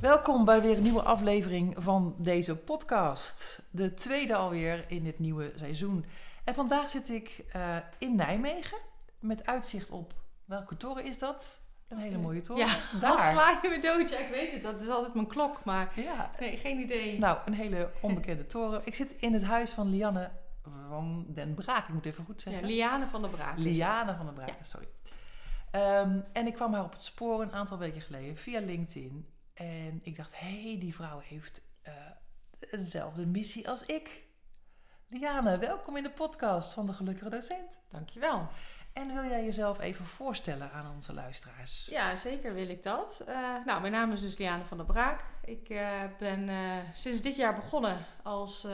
[0.00, 3.62] Welkom bij weer een nieuwe aflevering van deze podcast.
[3.70, 6.04] De tweede alweer in dit nieuwe seizoen.
[6.44, 8.78] En vandaag zit ik uh, in Nijmegen
[9.18, 11.60] met uitzicht op welke toren is dat?
[11.88, 12.66] Een hele mooie toren.
[12.66, 13.32] Ja, Daar.
[13.32, 14.08] sla je me dood.
[14.08, 14.62] Ja, ik weet het.
[14.62, 15.64] Dat is altijd mijn klok.
[15.64, 16.30] Maar ja.
[16.38, 17.18] nee, geen idee.
[17.18, 18.80] Nou, een hele onbekende toren.
[18.84, 20.30] Ik zit in het huis van Lianne
[20.88, 21.88] van den Braak.
[21.88, 22.62] Ik moet even goed zeggen.
[22.62, 23.58] Ja, Liane van den Braak.
[23.58, 24.88] Liane van den Braak, sorry.
[25.72, 29.26] Um, en ik kwam haar op het spoor een aantal weken geleden via LinkedIn.
[29.58, 31.92] En ik dacht, hé, hey, die vrouw heeft uh,
[32.70, 34.26] dezelfde missie als ik.
[35.08, 37.80] Liane, welkom in de podcast van de Gelukkige Docent.
[37.88, 38.48] Dankjewel.
[38.92, 41.86] En wil jij jezelf even voorstellen aan onze luisteraars?
[41.90, 43.20] Ja, zeker wil ik dat.
[43.28, 45.24] Uh, nou, mijn naam is dus Liane van der Braak.
[45.44, 46.50] Ik uh, ben
[46.94, 48.66] sinds dit jaar begonnen als,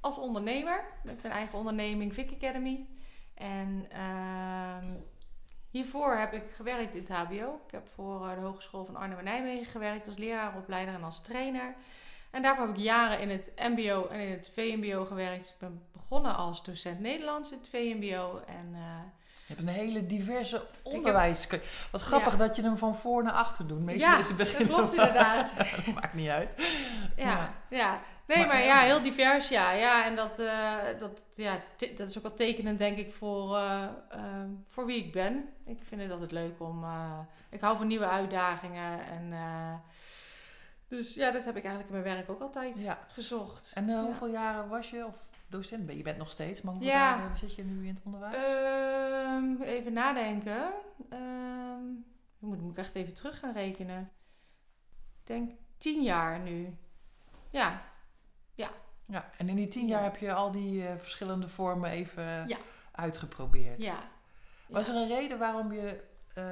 [0.00, 2.86] als ondernemer met mijn eigen onderneming Vic Academy.
[3.34, 4.86] En ehm,
[5.74, 7.60] Hiervoor heb ik gewerkt in het HBO.
[7.66, 11.22] Ik heb voor eh, de Hogeschool van Arnhem en Nijmegen gewerkt als leraaropleider en als
[11.22, 11.74] trainer.
[12.30, 15.48] En daarvoor heb ik jaren in het MBO en in het VMBO gewerkt.
[15.48, 18.42] Ik ben begonnen als docent Nederlands in het VMBO.
[18.46, 18.78] En, uh,
[19.46, 21.48] je hebt een hele diverse onderwijs.
[21.90, 23.80] Wat grappig dat je hem van voor naar achter doet.
[23.80, 25.56] Meestal ja, is het begin dat klopt inderdaad.
[25.56, 26.48] dat maakt niet uit.
[27.16, 27.54] Ja, ja.
[27.68, 28.00] ja.
[28.26, 29.72] Nee, maar, ja, heel divers, ja.
[29.72, 31.60] Ja, en dat, uh, dat, ja,
[31.96, 35.48] dat is ook wel tekenend, denk ik, voor, uh, uh, voor wie ik ben.
[35.64, 36.84] Ik vind het altijd leuk om...
[37.50, 39.34] ik hou van nieuwe uitdagingen en...
[40.88, 42.98] dus ja, dat heb ik eigenlijk in mijn werk ook altijd ja.
[43.08, 43.72] gezocht.
[43.74, 44.04] En ja.
[44.04, 45.16] hoeveel jaren was je of
[45.48, 45.92] docent?
[45.92, 47.16] Je bent nog steeds, maar hoeveel ja.
[47.16, 48.36] jaren zit je nu in het onderwijs?
[48.36, 50.72] Ehm, even nadenken.
[51.12, 52.04] Um,
[52.38, 54.10] moet, moet ik echt even terug gaan rekenen.
[55.20, 56.76] Ik denk tien jaar nu.
[57.50, 57.82] Ja,
[58.54, 58.70] ja.
[59.06, 62.56] Ja, en in die tien jaar heb je al die uh, verschillende vormen even ja.
[62.92, 63.82] uitgeprobeerd.
[63.82, 63.98] Ja.
[64.66, 66.00] Was er een reden waarom je
[66.38, 66.44] uh,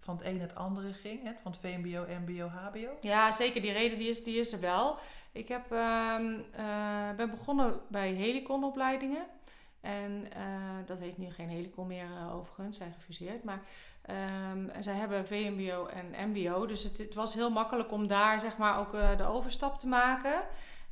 [0.00, 1.22] van het een het andere ging?
[1.22, 1.32] Hè?
[1.42, 2.96] Van het VMBO, MBO, HBO?
[3.00, 3.62] Ja, zeker.
[3.62, 4.98] Die reden die is, die is er wel.
[5.32, 6.16] Ik heb, uh,
[7.16, 9.26] ben begonnen bij heliconopleidingen.
[9.80, 10.28] En
[10.86, 13.44] dat heet nu geen helicon meer overigens, zijn gefuseerd.
[13.44, 13.60] Maar
[14.50, 16.66] um, zij hebben VMBO en MBO.
[16.66, 20.42] Dus het, het, was heel makkelijk om daar zeg maar ook de overstap te maken.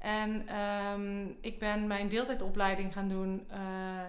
[0.05, 3.57] En ehm, ik ben mijn deeltijdopleiding gaan doen uh,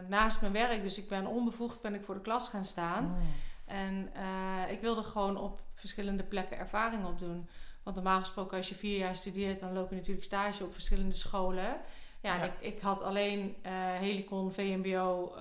[0.08, 0.84] naast mijn werk.
[0.84, 3.06] Dus ik ben onbevoegd ben ik voor de klas gaan staan.
[3.06, 3.76] Oh.
[3.76, 7.48] En uh, ik wilde gewoon op verschillende plekken ervaring opdoen.
[7.84, 11.16] Want normaal gesproken als je vier jaar studeert, dan loop je natuurlijk stage op verschillende
[11.16, 11.78] scholen.
[12.22, 15.36] Ja, Ik, ik, had alleen uh, Helicon VMBO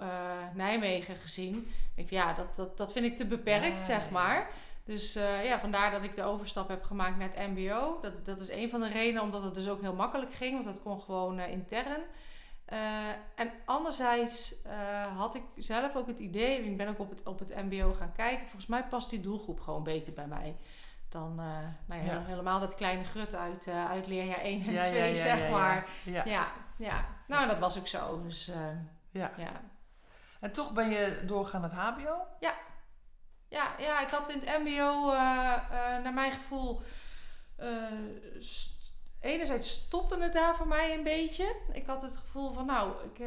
[0.55, 1.69] Nijmegen gezien.
[1.95, 4.51] Ik ja, dat, dat, dat vind ik te beperkt, zeg maar.
[4.85, 7.99] Dus uh, ja, vandaar dat ik de overstap heb gemaakt naar het MBO.
[8.01, 10.65] Dat, dat is een van de redenen, omdat het dus ook heel makkelijk ging, want
[10.65, 12.03] dat kon gewoon uh, intern.
[12.73, 14.55] Uh, en anderzijds
[15.17, 18.13] had ik zelf ook het idee, ik ben ook op het, op het MBO gaan
[18.13, 20.57] kijken, volgens mij past die doelgroep gewoon beter bij mij.
[21.09, 21.35] Dan
[21.87, 22.25] nou ja, ja.
[22.25, 25.89] helemaal dat kleine grut uit, uit leerjaar 1 en ja, 2, ja, zeg maar.
[26.05, 26.53] Ja.
[26.77, 28.23] Ja, nou dat was ook zo.
[28.23, 28.51] Dus,
[29.11, 29.31] ja.
[29.37, 29.61] ja.
[30.41, 32.27] En toch ben je doorgaan het HBO?
[32.41, 32.55] Ja,
[33.55, 35.17] ja, ja, ik had in het MBO, uh,
[35.73, 36.83] uh, naar mijn gevoel,
[38.39, 38.73] st
[39.21, 41.57] enerzijds stopte het daar voor mij een beetje.
[41.73, 43.19] Ik had het gevoel van, nou, ik,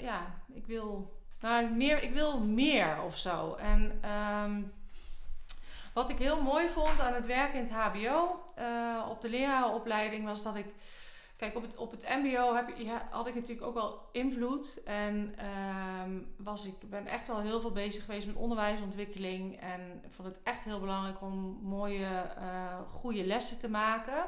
[0.00, 3.54] ja, ik wil, nou, meer, ik wil meer of zo.
[3.54, 4.72] En um,
[5.92, 8.44] wat ik heel mooi vond aan het werken in het HBO,
[9.08, 10.74] op de leraaropleiding, was dat ik
[11.44, 14.82] Kijk, op het, op het MBO heb, ja, had ik natuurlijk ook wel invloed.
[14.84, 15.34] En
[16.04, 19.60] um, was ik ben echt wel heel veel bezig geweest met onderwijsontwikkeling.
[19.60, 24.24] En vond het echt heel belangrijk om mooie, uh, goede lessen te maken.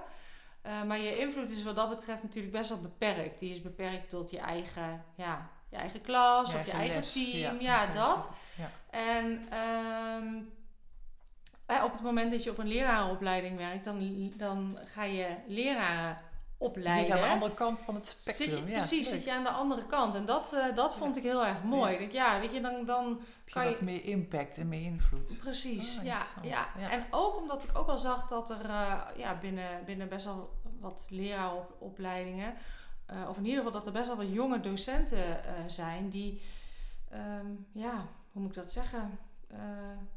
[0.66, 3.38] Uh, maar je invloed is wat dat betreft natuurlijk best wel beperkt.
[3.38, 7.60] Die is beperkt tot je eigen, ja, je eigen klas je of je eigen team.
[7.60, 8.28] Ja, ja dat.
[8.56, 8.70] Ja.
[8.90, 9.48] En
[10.24, 10.52] um,
[11.84, 16.16] op het moment dat je op een leraaropleiding werkt, dan, dan ga je leraren
[16.58, 17.04] opleiden.
[17.04, 18.48] Zit je aan de andere kant van het spectrum.
[18.48, 20.14] Zit je, ja, precies, zit je aan de andere kant.
[20.14, 22.08] En dat, uh, dat vond ik heel erg mooi.
[22.12, 22.40] Ja.
[22.40, 23.76] Weet je, dan, dan kan je...
[23.80, 25.38] Meer impact en meer invloed.
[25.38, 26.90] Precies, oh, ja, ja.
[26.90, 30.50] En ook omdat ik ook wel zag dat er uh, ja, binnen, binnen best wel
[30.80, 32.54] wat leraaropleidingen...
[33.10, 36.42] Uh, of in ieder geval dat er best wel wat jonge docenten zijn die...
[37.12, 39.18] Um, ja, hoe moet ik dat zeggen?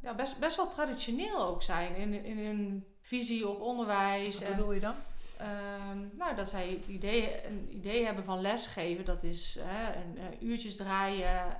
[0.01, 4.39] ja, best, best wel traditioneel ook zijn in, in hun visie op onderwijs.
[4.39, 4.95] Wat bedoel je dan?
[5.39, 9.05] Ehm, nou, dat zij het idee, een idee hebben van lesgeven.
[9.05, 11.57] Dat is eh, uurtjes draaien,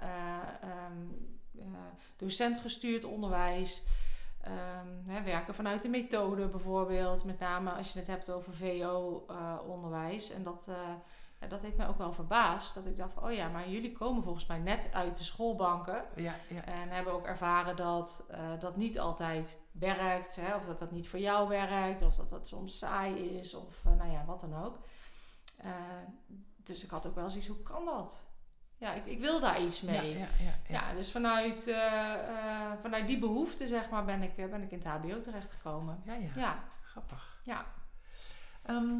[2.18, 3.84] docentgestuurd onderwijs.
[4.42, 7.24] ehm, hè, werken vanuit de methode bijvoorbeeld.
[7.24, 10.31] Met name als je het hebt over VO-onderwijs.
[10.31, 10.68] en dat,
[11.39, 12.74] ja, dat heeft mij ook wel verbaasd.
[12.74, 16.06] Dat ik dacht van, oh ja, maar jullie komen volgens mij net uit de schoolbanken.
[16.15, 16.65] Ja, ja.
[16.65, 20.36] En hebben ook ervaren dat eh, dat niet altijd werkt.
[20.36, 20.56] Hè?
[20.56, 22.01] Of dat dat niet voor jou werkt.
[22.01, 23.53] Of dat dat soms saai is.
[23.53, 24.77] Of eh, nou ja, wat dan ook.
[25.57, 25.71] Eh,
[26.57, 28.27] dus ik had ook wel zoiets, hoe kan dat?
[28.77, 30.09] Ja, ik, ik wil daar iets mee.
[30.09, 30.94] Ja, Ja, ja, ja, ja.
[30.94, 31.63] dus vanuit,
[32.81, 36.01] vanuit die behoefte, zeg maar, ben ik, ben ik in het HBO terechtgekomen.
[36.06, 36.30] ja, ja.
[36.35, 37.39] Ja, Grappig.
[37.44, 37.65] ja,
[38.63, 38.97] Ehm,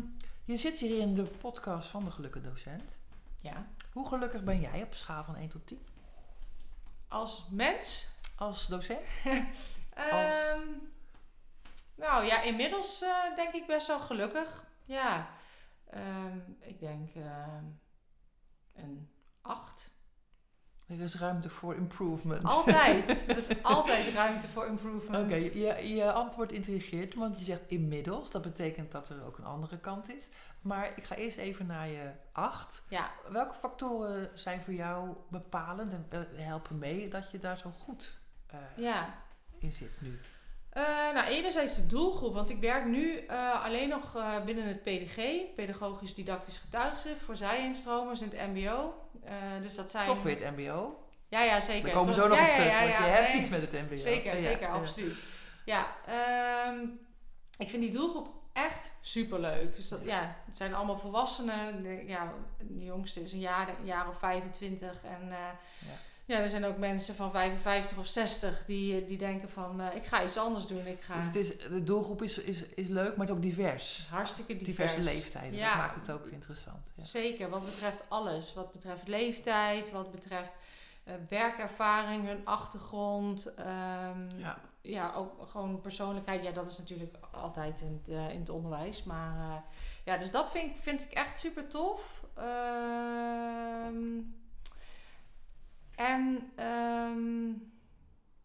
[0.50, 2.98] je zit hier in de podcast van de Gelukkige Docent.
[3.40, 3.68] ja.
[3.94, 5.88] Hoe gelukkig ben jij op een schaal van 1 tot 10?
[7.08, 9.06] Als mens Als docent?
[9.94, 10.68] Ehm,
[11.96, 14.64] nou ja, inmiddels eh, denk ik best wel gelukkig.
[14.86, 15.30] Ja,
[15.90, 17.66] Ehm, ik denk ehm,
[18.74, 19.12] een
[19.42, 19.92] acht.
[20.90, 22.44] Er is ruimte voor improvement.
[22.44, 23.10] Altijd.
[23.28, 25.26] er is altijd ruimte voor improvement.
[25.26, 28.32] Oké, je, je antwoord intrigeert, want je zegt inmiddels.
[28.32, 30.30] Dat betekent dat er ook een andere kant is.
[30.62, 32.86] Maar ik ga eerst even naar je acht.
[32.90, 37.70] Ja, Welke factoren zijn voor jou bepalend en eh, helpen mee dat je daar zo
[37.70, 39.16] goed eh, ja.
[39.60, 40.20] in zit nu?
[40.70, 40.84] Eh,
[41.14, 45.16] nou, enerzijds de doelgroep, want ik werk nu eh, alleen nog eh, binnen het PDG,
[45.56, 48.94] Pedagogisch Didactisch Getuigschrift, voor zij-instromers in het MBO.
[49.62, 50.06] Dus dat zijn.
[50.06, 51.04] Toch weer het MBO.
[51.28, 51.84] Ja, ja, zeker.
[51.84, 53.38] Daar komen we Toch- zo nog ja, op terug, ja, want je hebt nee.
[53.38, 53.98] iets met het MBO.
[53.98, 55.18] Zeker, zeker, absoluut.
[55.66, 56.80] Ja, ehm,
[57.58, 59.76] ik vind die doelgroep echt superleuk.
[59.76, 61.84] Dus dat, ja, het zijn allemaal volwassenen.
[61.84, 65.04] De, ja, de jongste is een jaar, een jaar of 25.
[65.04, 65.32] En
[66.30, 66.40] Ja.
[66.40, 69.82] er zijn ook mensen van 55 of 60 die, die denken van...
[69.82, 70.88] eh, ik ga iets anders doen.
[70.88, 71.16] Ik ga...
[71.16, 74.08] Dus het is, de doelgroep is, is, is leuk, maar het is ook divers.
[74.10, 74.76] hartstikke divers.
[74.96, 75.58] Diverse leeftijden.
[75.60, 75.68] Ja.
[75.68, 76.78] Dat maakt het ook interessant.
[76.96, 77.06] Ja.
[77.06, 78.54] Zeker, wat betreft alles.
[78.54, 80.58] Wat betreft leeftijd, wat betreft
[81.04, 83.54] eh, werkervaring, hun achtergrond.
[83.54, 84.58] ehm, Ja.
[84.82, 86.44] ja, ook gewoon persoonlijkheid.
[86.44, 89.04] Ja, dat is natuurlijk altijd in het, eh, in het onderwijs.
[89.04, 89.56] Maar eh,
[90.06, 92.24] ja, dus dat vind, ik- vind ik echt super tof.
[92.36, 94.20] Ehm,
[96.00, 97.48] en ehm,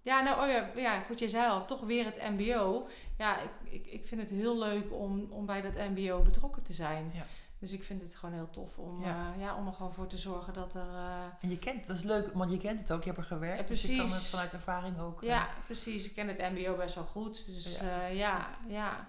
[0.03, 2.89] ja, nou oh ja, ja, goed, je zei al, toch weer het MBO.
[3.19, 6.73] Ja, ik, ik, ik vind het heel leuk om, om bij dat MBO betrokken te
[6.73, 7.11] zijn.
[7.15, 7.25] Ja.
[7.59, 9.09] Dus ik vind het gewoon heel tof om, Ja.
[9.09, 9.33] ja.
[9.45, 10.89] ja, om er gewoon voor te zorgen dat er.
[10.95, 13.25] eh, En je kent, dat is leuk, want je kent het ook, je hebt er
[13.25, 13.61] gewerkt.
[13.61, 15.23] Ja, Dus je kan het vanuit ervaring ook.
[15.23, 16.07] eh, ja, precies.
[16.07, 17.47] Ik ken het MBO best wel goed.
[17.47, 19.09] Dus Ja, ja, ja,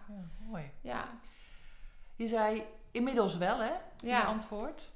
[0.49, 0.71] mooi.
[0.81, 1.09] ja.
[2.15, 3.71] Je zei inmiddels wel, hè?
[3.97, 4.17] Ja.
[4.17, 4.89] je antwoord.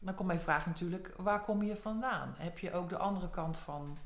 [0.00, 2.34] Dan komt mijn vraag natuurlijk, waar kom je vandaan?
[2.38, 3.98] Heb je ook de andere kant van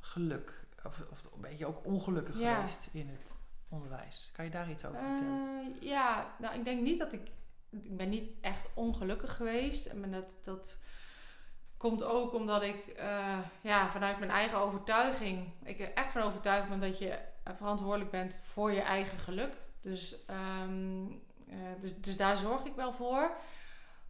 [0.00, 2.54] geluk, of, of een beetje ook ongelukkig Ja.
[2.54, 3.32] geweest in het
[3.68, 4.30] onderwijs?
[4.32, 5.74] Kan je daar iets over vertellen?
[5.80, 7.30] Eh, ja, nou, ik denk niet dat ik.
[7.70, 9.94] Ik ben niet echt ongelukkig geweest.
[9.94, 10.78] Maar dat, dat
[11.76, 15.52] komt ook omdat ik eh, ja, vanuit mijn eigen overtuiging.
[15.62, 17.18] Ik er echt van overtuigd ben dat je
[17.56, 19.54] verantwoordelijk bent voor je eigen geluk.
[19.80, 21.06] Dus, ehm,
[21.48, 23.30] eh, dus, dus daar zorg ik wel voor.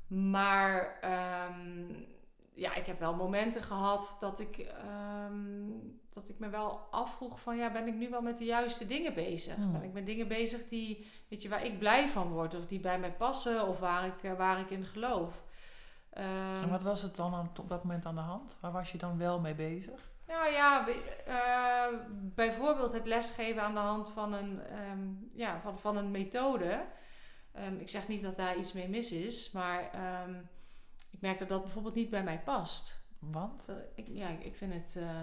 [0.07, 1.93] Maar ehm,
[2.55, 5.69] ja, ik heb wel momenten gehad dat ik, ehm,
[6.11, 9.15] dat ik me wel afvroeg van ja, ben ik nu wel met de juiste dingen
[9.15, 9.55] bezig?
[9.57, 9.73] Hmm.
[9.73, 12.81] Ben ik met dingen bezig die, weet je, waar ik blij van word of die
[12.81, 15.45] bij mij passen of waar ik, eh, waar ik in geloof?
[16.11, 18.57] Ehm, en wat was het dan aan- op dat moment aan de hand?
[18.61, 20.15] Waar was je dan wel mee bezig?
[20.27, 20.87] nou ja,
[21.27, 24.61] eh, bijvoorbeeld het lesgeven aan de hand van een,
[25.33, 26.85] ja, van, van een methode.
[27.57, 30.35] Ehm, ik zeg niet dat daar iets mee mis is, maar ehm,
[31.11, 33.01] ik merk dat dat bijvoorbeeld niet bij mij past.
[33.19, 33.67] Want?
[33.67, 35.23] Dat- ik, ja, ik- ik vind het eh,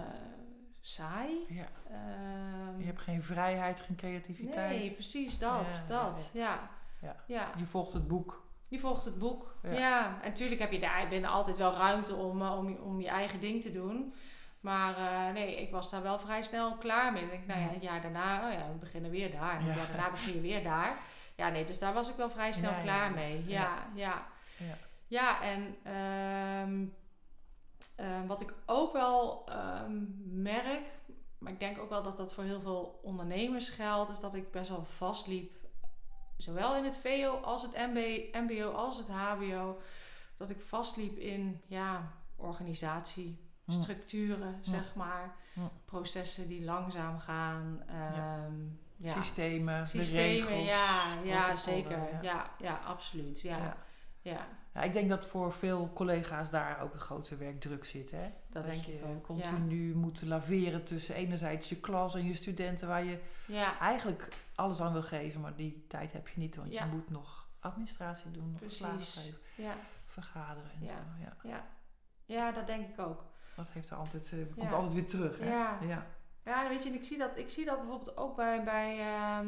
[0.82, 1.46] saai.
[1.48, 4.80] Ja, Ehm, je hebt geen vrijheid, geen creativiteit.
[4.80, 5.84] nee, precies dat.
[5.88, 6.30] Ja, dat.
[6.34, 6.70] Ja,
[7.02, 7.16] Ja.
[7.28, 7.52] ja.
[7.58, 8.42] Je volgt het boek.
[8.68, 9.56] Je volgt het boek.
[9.64, 10.22] Ja.
[10.22, 13.08] En natuurlijk heb je daar binnen altijd wel ruimte om, eh, om, je- om je
[13.08, 14.14] eigen ding te doen.
[14.60, 17.24] Maar eh, nee, ik was daar wel vrij snel klaar mee.
[17.24, 19.52] Ik denk, nou ja, het jaar daarna, oh ja, we beginnen weer daar.
[19.56, 19.80] En het Ja.
[19.82, 20.98] jaar daarna begin je weer daar.
[21.36, 23.16] Ja, nee, dus daar was ik wel vrij snel Ja, klaar ja.
[23.16, 23.46] mee.
[23.48, 23.88] Ja.
[23.94, 24.78] Ja, ja.
[25.08, 25.42] Ja.
[25.42, 26.86] En ehm,
[27.96, 30.02] eh, wat ik ook wel ehm,
[30.42, 30.88] merk,
[31.38, 34.52] maar ik denk ook wel dat dat voor heel veel ondernemers geldt, is dat ik
[34.52, 35.56] best wel vastliep,
[36.38, 39.80] zowel in het VO als het MB, MBO als het HBO,
[40.38, 44.70] dat ik vastliep in ja, organisatie, structuren, Hm.
[44.70, 45.60] zeg maar, Hm.
[45.86, 47.84] processen die langzaam gaan.
[47.88, 48.54] ehm,
[49.04, 49.14] ja.
[49.14, 50.66] Systemen, de Systemen, regels.
[50.68, 51.98] ja, ja zeker.
[51.98, 52.20] ja.
[52.22, 52.46] Ja.
[52.58, 53.42] Ja, absoluut.
[53.42, 53.78] Ja, Ja.
[54.74, 54.82] ja.
[54.84, 58.12] Ik denk dat voor veel collega's daar ook een grote werkdruk zit.
[58.12, 58.30] Hè?
[58.50, 59.24] dat denk je ik ook.
[59.24, 63.20] continu moet laveren tussen enerzijds je klas en je studenten, waar je
[63.80, 67.48] eigenlijk alles aan wil geven, maar die tijd heb je niet, want je moet nog
[67.60, 68.78] administratie doen, Precies.
[68.78, 69.74] verslagen geven, Ja,
[70.06, 70.88] vergaderen en Ja.
[70.88, 71.48] zo.
[71.48, 71.66] Ja.
[72.26, 72.52] ja.
[72.52, 73.26] dat denk ik ook.
[73.56, 75.40] Dat heeft er altijd, eh, komt altijd weer terug.
[75.40, 75.50] Hè?
[75.50, 76.06] Ja.
[76.46, 76.70] Ja.
[76.70, 79.48] Weet je, en ik zie dat, ik zie dat bijvoorbeeld ook bij, bij ehm,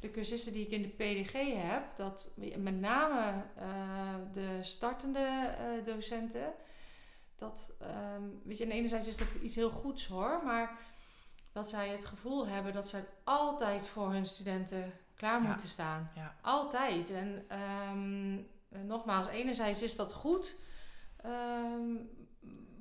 [0.00, 1.96] de cursisten die ik in de PDG heb.
[1.96, 5.18] Dat met name eh, de startende
[5.58, 6.52] eh, docenten.
[7.36, 10.40] Dat, ehm, weet je, en enerzijds is dat iets heel goeds hoor.
[10.44, 10.78] Maar
[11.52, 15.48] dat zij het gevoel hebben dat zij altijd voor hun studenten klaar Ja.
[15.48, 16.10] moeten staan.
[16.14, 16.34] Ja.
[16.40, 17.10] Altijd.
[17.10, 18.38] En ehm,
[18.68, 20.56] eh, nogmaals, enerzijds is dat goed.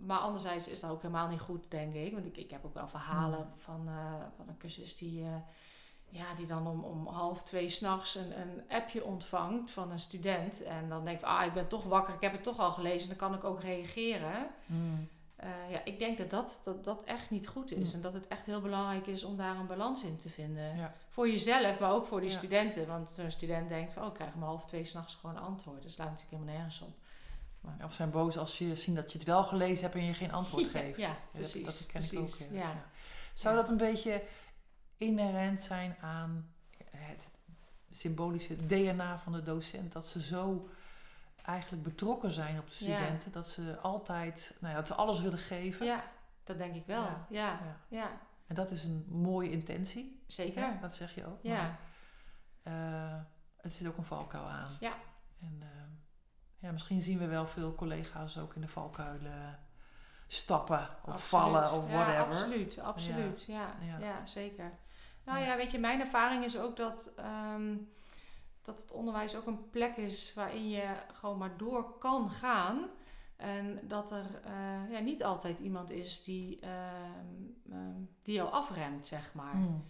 [0.05, 2.13] Maar anderzijds is dat ook helemaal niet goed, denk ik.
[2.13, 3.53] Want ik, ik heb ook wel verhalen Hmm.
[3.57, 5.35] van, eh, van een cursus die, eh,
[6.09, 10.63] ja, die dan om, om half twee s'nachts een, een appje ontvangt van een student.
[10.63, 13.07] En dan denkt van, ah, ik ben toch wakker, ik heb het toch al gelezen,
[13.07, 14.47] dan kan ik ook reageren.
[14.65, 15.07] Mm.
[15.35, 17.88] Eh, ja, ik denk dat dat, dat dat echt niet goed is.
[17.88, 17.95] Hmm.
[17.95, 20.77] En dat het echt heel belangrijk is om daar een balans in te vinden.
[20.77, 20.93] Ja.
[21.09, 22.38] Voor jezelf, maar ook voor die Ja.
[22.38, 22.88] studenten.
[22.88, 25.81] Want zo'n student denkt van, oh, ik krijg om half twee s'nachts gewoon een antwoord.
[25.81, 26.93] Dat slaat natuurlijk helemaal nergens op.
[27.84, 30.31] Of zijn boos als je zien dat je het wel gelezen hebt en je geen
[30.31, 30.98] antwoord geeft.
[31.00, 32.36] ja, dat- precies, Dat, ken ik ook.
[32.36, 32.45] ja.
[32.51, 32.84] Ja.
[33.34, 34.24] Zou dat een beetje
[34.98, 36.53] inherent zijn aan
[36.98, 37.27] het
[37.91, 39.91] symbolische DNA van de docent?
[39.91, 40.69] Dat ze zo
[41.41, 43.31] eigenlijk betrokken zijn op de studenten.
[43.31, 45.86] Dat ze altijd, nou ja, dat ze alles willen geven.
[45.86, 46.03] Ja,
[46.43, 47.07] dat denk ik wel.
[47.29, 47.60] Ja.
[47.88, 48.19] Ja.
[48.48, 50.24] En dat is een mooie intentie.
[50.27, 50.62] zeker.
[50.62, 51.39] Ja, dat zeg je ook.
[51.41, 51.79] Ja, Maar,
[53.13, 53.22] eh,
[53.62, 54.72] het zit ook een valkuil aan.
[54.79, 54.93] Ja.
[55.41, 55.67] En eh,
[56.65, 59.60] ja, misschien zien we wel veel collega's ook in de valkuilen
[60.27, 61.22] stappen of absoluut.
[61.22, 62.25] vallen of Ja, whatever.
[62.25, 63.43] absoluut, absoluut.
[63.48, 63.98] Ja, ja.
[63.98, 64.25] Ja.
[64.25, 64.77] zeker.
[65.24, 65.45] Nou Ja.
[65.45, 65.55] ja.
[65.55, 67.77] weet je, mijn ervaring is ook dat, ehm,
[68.62, 72.89] dat het onderwijs ook een plek is waarin je gewoon maar door kan gaan.
[73.36, 79.05] En dat er eh, ja, niet altijd iemand is die, ehm, ehm, die jou afremt,
[79.05, 79.53] zeg maar.
[79.53, 79.86] Hmm.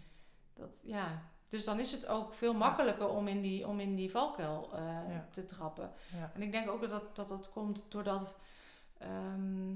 [0.54, 1.22] Dat, ja.
[1.56, 4.80] Dus dan is het ook veel makkelijker om in die, om in die valkuil eh,
[5.10, 5.28] Ja.
[5.32, 5.92] te trappen.
[6.16, 6.32] Ja.
[6.34, 8.36] En ik denk ook dat dat, dat, komt doordat...
[8.98, 9.76] ehm,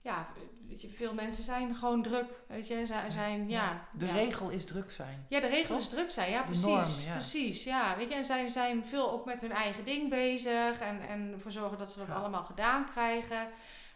[0.00, 0.26] ja,
[0.68, 2.42] weet je, veel mensen zijn gewoon druk.
[2.48, 3.88] Weet je, zijn, zijn ja...
[3.92, 5.26] De regel is druk zijn.
[5.28, 6.30] Ja, de regel is druk zijn.
[6.30, 6.64] Ja, De precies.
[7.04, 7.12] norm.
[7.12, 7.96] Precies, ja.
[7.96, 10.80] Weet je, en zij zijn veel ook met hun eigen ding bezig.
[10.80, 13.48] En, en ervoor zorgen dat ze dat allemaal gedaan krijgen.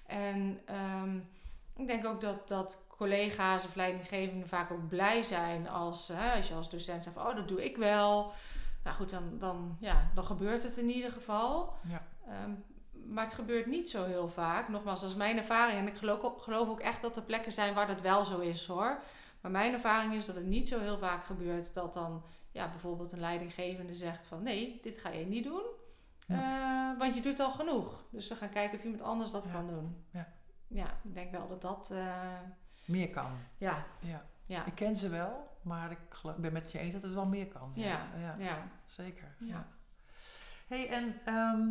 [0.06, 1.16] En ehm,
[1.76, 6.48] ik denk ook dat, dat collega's of leidinggevenden vaak ook blij zijn als, hè, als
[6.48, 8.32] je als docent zegt van, oh, dat doe ik wel.
[8.84, 11.74] Nou goed, dan, dan, ja, dan gebeurt het in ieder geval.
[11.88, 12.02] Ja.
[12.26, 12.50] Ehm,
[13.12, 14.68] maar het gebeurt niet zo heel vaak.
[14.68, 15.78] Nogmaals, dat is mijn ervaring.
[15.78, 18.38] En ik geloof, ook- geloof ook echt dat er plekken zijn waar dat wel zo
[18.38, 18.98] is hoor.
[19.40, 23.12] Maar mijn ervaring is dat het niet zo heel vaak gebeurt dat dan ja, bijvoorbeeld
[23.12, 25.62] een leidinggevende zegt van nee, dit ga je niet doen.
[26.28, 28.04] Eh, want je doet al genoeg.
[28.10, 29.50] Dus we gaan kijken of iemand anders dat Ja.
[29.52, 30.04] kan doen.
[30.12, 30.28] Ja.
[30.66, 31.90] ja, ik denk wel dat dat.
[31.92, 32.16] eh,
[32.88, 33.30] Meer kan.
[33.58, 34.24] ja, Ja.
[34.42, 35.98] ja, Ik ken ze wel, maar ik
[36.36, 37.72] ben met je eens dat het wel meer kan.
[37.74, 38.34] ja, ja.
[38.38, 38.68] ja.
[38.86, 39.34] Zeker.
[39.38, 39.66] Ja.
[40.66, 41.68] Hey, en ehm,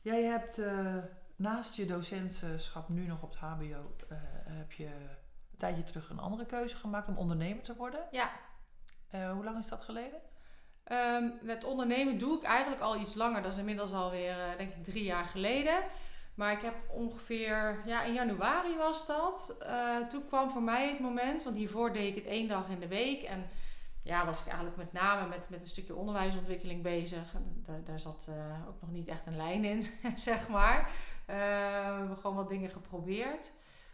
[0.00, 0.96] jij hebt eh,
[1.36, 6.18] naast je docentschap nu nog op het HBO, eh, heb je een tijdje terug een
[6.18, 8.06] andere keuze gemaakt om ondernemer te worden.
[8.10, 8.30] Ja.
[9.10, 10.20] Eh, hoe lang is dat geleden?
[10.84, 13.42] Ehm, het ondernemen doe ik eigenlijk al iets langer.
[13.42, 15.84] Dat is inmiddels alweer, denk ik, drie jaar geleden.
[16.34, 19.56] Maar ik heb ongeveer, ja, in januari was dat.
[19.60, 22.80] Eh, toen kwam voor mij het moment, want hiervoor deed ik het één dag in
[22.80, 23.22] de week.
[23.22, 23.48] En
[24.02, 27.34] ja, was ik eigenlijk met name met, met een stukje onderwijsontwikkeling bezig.
[27.34, 30.90] En Daar, daar zat eh, ook nog niet echt een lijn in, zeg maar.
[31.26, 33.52] Eh, we hebben gewoon wat dingen geprobeerd.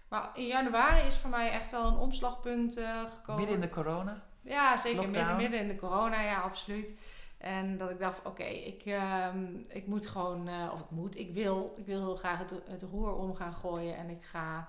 [0.09, 2.73] Maar in januari is voor mij echt wel een omslagpunt
[3.15, 3.37] gekomen.
[3.37, 4.23] Midden in de corona.
[4.43, 6.93] Ja, zeker midden in de corona, ja, absoluut.
[7.41, 11.33] En dat ik dacht, oké, ik, ehm, ik moet gewoon, eh, of ik moet, ik
[11.33, 13.97] wil, ik wil heel graag het, roer om gaan gooien.
[13.97, 14.69] En ik ga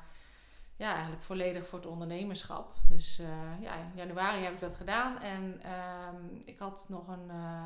[0.76, 2.74] ja, eigenlijk volledig voor het ondernemerschap.
[2.90, 5.20] Dus eh, ja, in januari heb ik dat gedaan.
[5.20, 7.66] En ehm, ik had nog een, eh,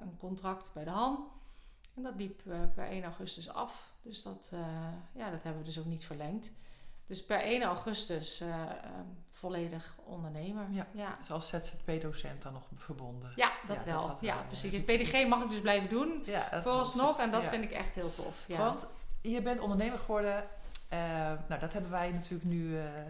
[0.00, 1.28] een contract bij de Han.
[1.94, 2.42] En dat liep
[2.74, 3.92] per 1 augustus af.
[4.00, 4.52] Dus dat,
[5.12, 6.52] ja, dat hebben we dus ook niet verlengd.
[7.10, 10.64] Dus per 1 augustus eh, ehm, volledig ondernemer.
[10.70, 10.86] Ja.
[10.92, 11.14] ja.
[11.18, 13.32] Dus als ZZP-docent dan nog verbonden.
[13.36, 14.06] Ja, dat Ja, wel.
[14.06, 14.72] dat ja, wel, precies.
[14.72, 16.22] Het PDG mag ik dus blijven doen.
[16.26, 17.18] Ja, Vooralsnog.
[17.18, 18.44] En dat vind ik echt heel tof.
[18.46, 18.58] Ja.
[18.58, 18.86] Want
[19.20, 20.44] je bent ondernemer geworden.
[20.88, 20.98] eh,
[21.48, 23.04] nou, dat hebben wij natuurlijk nu eh, eh,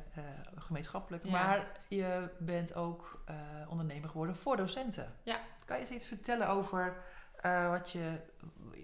[0.57, 1.31] gemeenschappelijk.
[1.31, 3.35] Maar je bent ook eh,
[3.69, 5.15] ondernemer geworden voor docenten.
[5.23, 5.39] Ja.
[5.65, 6.97] Kan je eens iets vertellen over
[7.41, 8.21] eh, wat, je,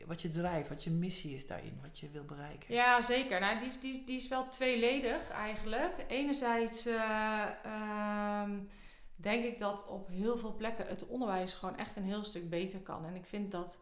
[0.06, 2.74] wat je drijft, wat je missie is daarin, wat je wil bereiken?
[2.74, 3.40] Ja, zeker.
[3.40, 6.04] Nou, die, die, die is wel tweeledig eigenlijk.
[6.08, 8.58] Enerzijds eh, ehm,
[9.16, 12.80] denk ik dat op heel veel plekken het onderwijs gewoon echt een heel stuk beter
[12.80, 13.06] kan.
[13.06, 13.78] En ik vind dat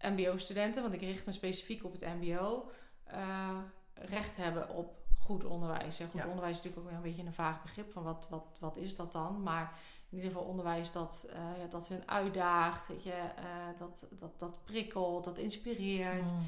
[0.00, 2.70] MBO-studenten, want ik richt me specifiek op het MBO,
[3.04, 3.58] eh,
[3.94, 6.00] recht hebben op goed onderwijs.
[6.00, 6.26] En goed Ja.
[6.28, 8.96] onderwijs is natuurlijk ook weer een beetje een vaag begrip van wat, wat, wat is
[8.96, 9.42] dat dan.
[9.42, 9.78] Maar
[10.10, 13.44] in ieder geval onderwijs dat, eh, ja, dat hun uitdaagt, weet je, eh,
[13.78, 16.30] dat, dat, dat prikkelt, dat inspireert.
[16.30, 16.46] Mm.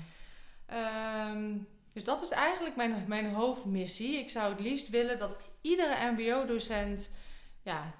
[0.67, 1.57] Ehm,
[1.93, 4.19] dus dat is eigenlijk mijn, mijn hoofdmissie.
[4.19, 7.11] Ik zou het liefst willen dat iedere MBO-docent
[7.63, 7.93] ja,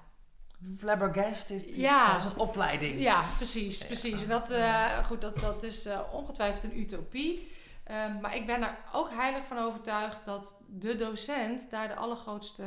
[0.77, 2.17] Flabbergasted is Ja.
[2.17, 2.25] ja.
[2.25, 2.99] een opleiding.
[2.99, 3.85] Ja, precies, Ja.
[3.85, 4.21] precies.
[4.21, 7.51] En dat, eh, goed, dat, dat is ongetwijfeld een utopie.
[7.83, 12.63] Ehm, maar ik ben er ook heilig van overtuigd dat de docent daar de allergrootste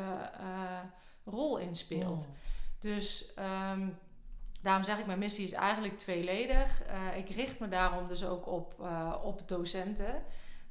[1.25, 2.27] rol in speelt.
[2.27, 2.35] Mm.
[2.87, 3.89] Dus ehm,
[4.63, 6.83] daarom zeg ik, mijn missie is eigenlijk tweeledig.
[6.83, 10.23] Eh, ik richt me daarom dus ook op, eh, op docenten.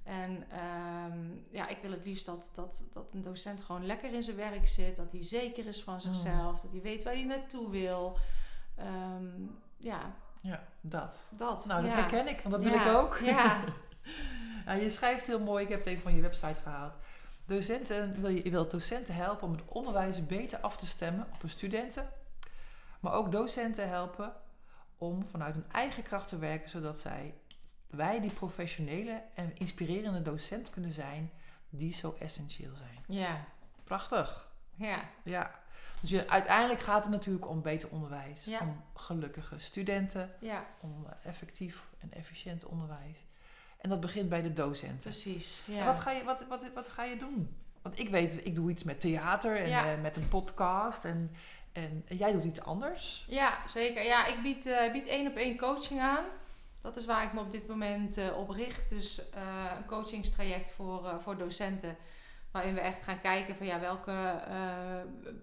[0.03, 1.19] En ehm,
[1.49, 4.67] ja, ik wil het liefst dat, dat, dat een docent gewoon lekker in zijn werk
[4.67, 4.95] zit.
[4.95, 6.61] Dat hij zeker is van zichzelf.
[6.61, 8.17] Dat hij weet waar hij naartoe wil.
[8.75, 9.45] Ehm,
[9.77, 11.27] ja, Ja, dat.
[11.31, 11.65] dat.
[11.65, 11.97] Nou, dat ja.
[11.97, 13.17] herken ik, want dat wil ik ook.
[13.23, 13.63] Ja,
[14.65, 16.93] Ja, je schrijft heel mooi, ik heb het even van je website gehaald.
[17.45, 21.41] Docenten, wil je, je wilt docenten helpen om het onderwijs beter af te stemmen op
[21.41, 22.09] hun studenten.
[22.99, 24.33] Maar ook docenten helpen
[24.97, 27.33] om vanuit hun eigen kracht te werken, zodat zij,
[27.87, 31.31] wij die professionele en inspirerende docent kunnen zijn
[31.69, 33.03] die zo essentieel zijn.
[33.07, 33.45] ja,
[33.83, 34.51] Prachtig.
[34.75, 34.99] ja.
[35.23, 35.51] Ja.
[36.01, 38.59] Dus je, uiteindelijk gaat het natuurlijk om beter onderwijs, Ja.
[38.59, 43.25] om gelukkige studenten, ja om effectief en efficiënt onderwijs.
[43.85, 44.97] En dat begint bij de docenten.
[44.97, 45.63] precies.
[45.67, 45.85] En Ja.
[45.85, 47.55] Wat, ga je, wat, wat, wat ga je doen?
[47.81, 49.91] Want ik weet, ik doe iets met theater en Ja.
[49.91, 51.03] eh, met een podcast.
[51.05, 51.31] En,
[51.71, 53.25] en, en jij doet iets anders.
[53.29, 54.03] Ja, zeker.
[54.03, 56.23] Ja, ik bied eh, bied één op één coaching aan.
[56.81, 58.89] Dat is waar ik me op dit moment eh, op richt.
[58.89, 59.21] Dus
[59.77, 61.95] een coachingstraject voor, voor docenten.
[62.51, 64.41] Waarin we echt gaan kijken van ja, welke,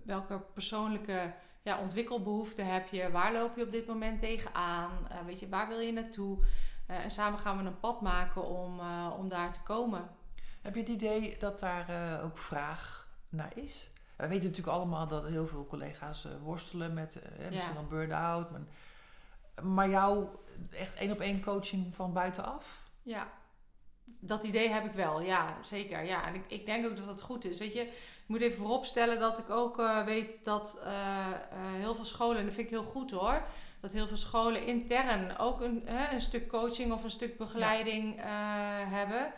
[0.05, 1.33] welke persoonlijke
[1.63, 3.11] ja, ontwikkelbehoeften heb je?
[3.11, 4.91] Waar loop je op dit moment tegenaan?
[5.27, 6.39] Weet je, waar wil je naartoe?
[6.93, 10.11] Eh, en samen gaan we een pad maken om, eh, om daar te komen.
[10.63, 13.91] Heb je het idee dat daar eh, ook vraag naar is?
[14.17, 17.75] We weten natuurlijk allemaal dat heel veel collega's worstelen met eh, misschien Ja.
[17.75, 18.51] wel burn-out.
[18.51, 18.61] Maar,
[19.63, 20.27] maar jou
[20.71, 22.81] echt één op één coaching van buitenaf?
[23.03, 23.29] Ja,
[24.05, 25.21] dat idee heb ik wel.
[25.23, 26.05] Ja, zeker.
[26.05, 27.59] Ja, en ik, ik denk ook dat dat goed is.
[27.59, 30.83] Weet je, ik moet even vooropstellen dat ik ook weet dat
[31.63, 33.43] heel veel scholen, en dat vind ik heel goed hoor,
[33.83, 38.17] dat heel veel scholen intern ook een, hè, een stuk coaching of een stuk begeleiding
[38.17, 38.25] eh,
[38.93, 39.33] hebben.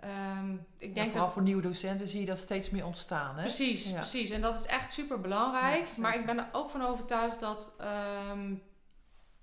[0.00, 3.36] Ehm, ik Ja, denk vooral dat voor nieuwe docenten zie je dat steeds meer ontstaan.
[3.36, 3.42] Hè?
[3.42, 3.96] Precies, Ja.
[3.96, 4.30] precies.
[4.30, 5.96] En dat is echt super belangrijk.
[5.96, 8.54] Maar ik ben er ook van overtuigd dat ehm,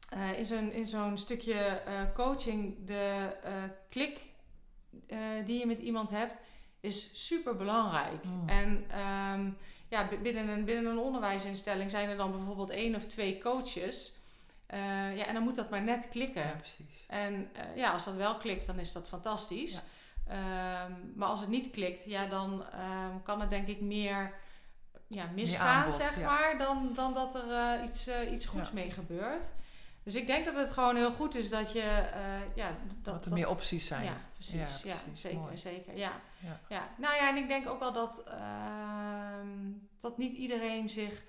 [0.10, 3.36] eh, in zo'n in zo'n stukje eh, coaching de
[3.90, 4.20] klik
[5.46, 6.38] die je met iemand hebt,
[6.80, 8.24] is super belangrijk.
[8.24, 8.50] Mm.
[8.50, 9.50] En ehm,
[9.88, 14.14] ja, binnen een, binnen een onderwijsinstelling zijn er dan bijvoorbeeld één of twee coaches.
[14.68, 16.42] Eh, ja, en dan moet dat maar net klikken.
[16.42, 17.06] Ja, precies.
[17.08, 19.74] En eh, ja, als dat wel klikt, dan is dat fantastisch.
[19.74, 19.82] Ja.
[20.28, 24.34] Ehm, maar als het niet klikt, ja, dan ehm, kan er denk ik meer
[25.08, 26.26] ja, misgaan, aanbod, zeg ja.
[26.26, 29.52] maar, dan, dan dat er eh, iets, iets goeds mee gebeurt.
[30.04, 32.10] Dus ik denk dat het gewoon heel goed is dat je,
[32.56, 32.70] ja,
[33.02, 34.04] dat, Dat er meer opties zijn.
[34.04, 34.84] ja, precies.
[34.84, 35.22] Ja, precies.
[35.22, 35.58] zeker, Mooi.
[35.58, 35.98] zeker.
[35.98, 36.12] Ja.
[36.38, 36.60] Ja.
[36.70, 36.90] Ja.
[36.98, 39.48] Nou ja, en ik denk ook wel dat, ehm,
[40.00, 41.24] dat niet iedereen zich,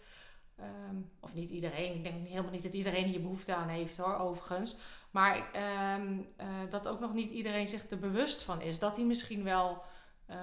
[0.56, 4.16] ehm, of niet iedereen, ik denk helemaal niet dat iedereen hier behoefte aan heeft hoor,
[4.18, 4.76] overigens.
[5.10, 8.78] Maar ehm, eh, dat ook nog niet iedereen zich er bewust van is.
[8.78, 9.82] Dat hij misschien wel
[10.26, 10.36] eh,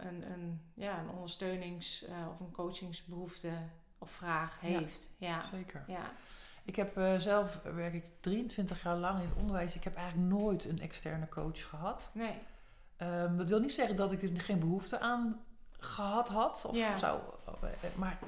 [0.00, 3.50] een, een, ja, een ondersteunings- eh, of een coachingsbehoefte
[3.98, 5.08] of vraag heeft.
[5.18, 5.84] Ja, Zeker.
[5.86, 6.12] ja.
[6.64, 9.74] Ik heb zelf, werk ik 23 jaar lang in het onderwijs.
[9.74, 12.10] Ik heb eigenlijk nooit een externe coach gehad.
[12.12, 12.38] nee.
[12.96, 15.40] Ehm, dat wil niet zeggen dat ik er geen behoefte aan
[15.78, 16.64] gehad had.
[16.64, 16.96] Of Ja.
[16.96, 17.20] zo.
[17.62, 18.18] eh, Maar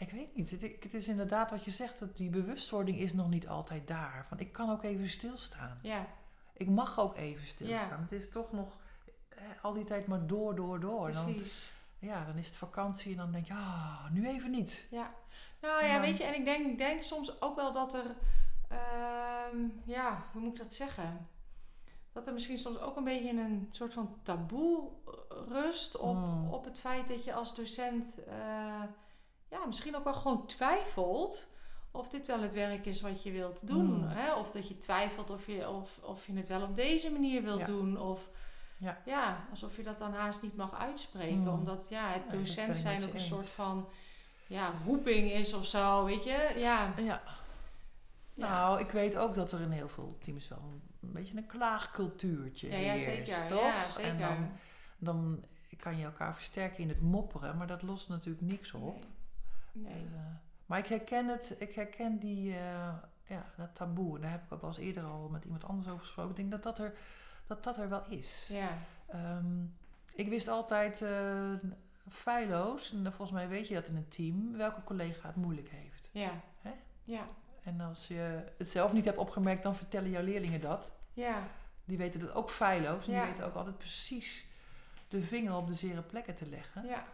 [0.00, 0.50] ik weet niet.
[0.50, 1.98] Het, het is inderdaad wat je zegt.
[1.98, 4.24] Dat die bewustwording is nog niet altijd daar.
[4.28, 5.78] Van ik kan ook even stilstaan.
[5.82, 6.06] Ja,
[6.52, 8.00] Ik mag ook even stilstaan.
[8.02, 8.78] Het is toch nog
[9.28, 11.12] eh, al die tijd maar door, door, door.
[11.12, 11.72] Dan, precies.
[11.98, 14.86] ja, dan is het vakantie en dan denk je, ah, nu even niet.
[14.90, 15.14] Ja,
[15.60, 18.14] nou ja, dan- weet je, en ik denk, denk soms ook wel dat er,
[18.68, 21.20] ehm, ja, hoe moet ik dat zeggen?
[22.12, 25.12] Dat er misschien soms ook een beetje een soort van taboe eh,
[25.48, 26.52] rust op, Mm.
[26.52, 28.82] op het feit dat je als docent, eh,
[29.50, 31.46] ja, misschien ook wel gewoon twijfelt
[31.90, 33.94] of dit wel het werk is wat je wilt doen.
[33.96, 34.08] Mm.
[34.08, 34.34] Hè?
[34.34, 37.58] Of dat je twijfelt of je, of, of je het wel op deze manier wilt
[37.58, 37.64] Ja.
[37.66, 37.98] doen.
[38.00, 38.28] Of
[38.76, 38.98] Ja.
[39.04, 41.38] ja, alsof je dat dan haast niet mag uitspreken.
[41.38, 41.48] Mm.
[41.48, 43.26] Omdat ja, het docent zijn ook een eens.
[43.26, 43.88] soort van
[44.46, 46.54] ja, roeping is of zo, weet je?
[46.56, 46.92] Ja.
[46.96, 47.22] Ja.
[48.34, 50.62] Nou, ik weet ook dat er in heel veel teams wel
[51.02, 53.46] een, beetje een klaagcultuurtje ja, ja, heerst, zeker.
[53.46, 53.90] toch?
[53.92, 54.10] Zeker.
[54.10, 54.50] En dan,
[54.98, 55.44] dan
[55.76, 58.94] kan je elkaar versterken in het mopperen, maar dat lost natuurlijk niks op.
[58.94, 59.08] Nee.
[59.72, 59.92] Nee.
[60.14, 60.20] Eh,
[60.66, 64.16] maar ik herken het, ik herken die, eh, ja, dat taboe.
[64.16, 66.30] En daar heb ik ook wel eens eerder al met iemand anders over gesproken.
[66.30, 66.94] Ik denk dat dat er,
[67.46, 68.48] dat dat er wel is.
[68.52, 68.68] Ja.
[69.06, 69.64] Ehm,
[70.14, 71.52] ik wist altijd eh
[72.08, 76.10] feilloos, en volgens mij weet je dat in een team, welke collega het moeilijk heeft.
[76.12, 76.30] Ja.
[77.02, 77.26] Ja.
[77.62, 80.94] En als je het zelf niet hebt opgemerkt, dan vertellen jouw leerlingen dat.
[81.12, 81.42] Ja.
[81.84, 83.06] Die weten het ook feilloos.
[83.06, 83.20] En Ja.
[83.22, 84.46] die weten ook altijd precies
[85.08, 86.86] de vinger op de zere plekken te leggen.
[86.86, 87.04] Ja.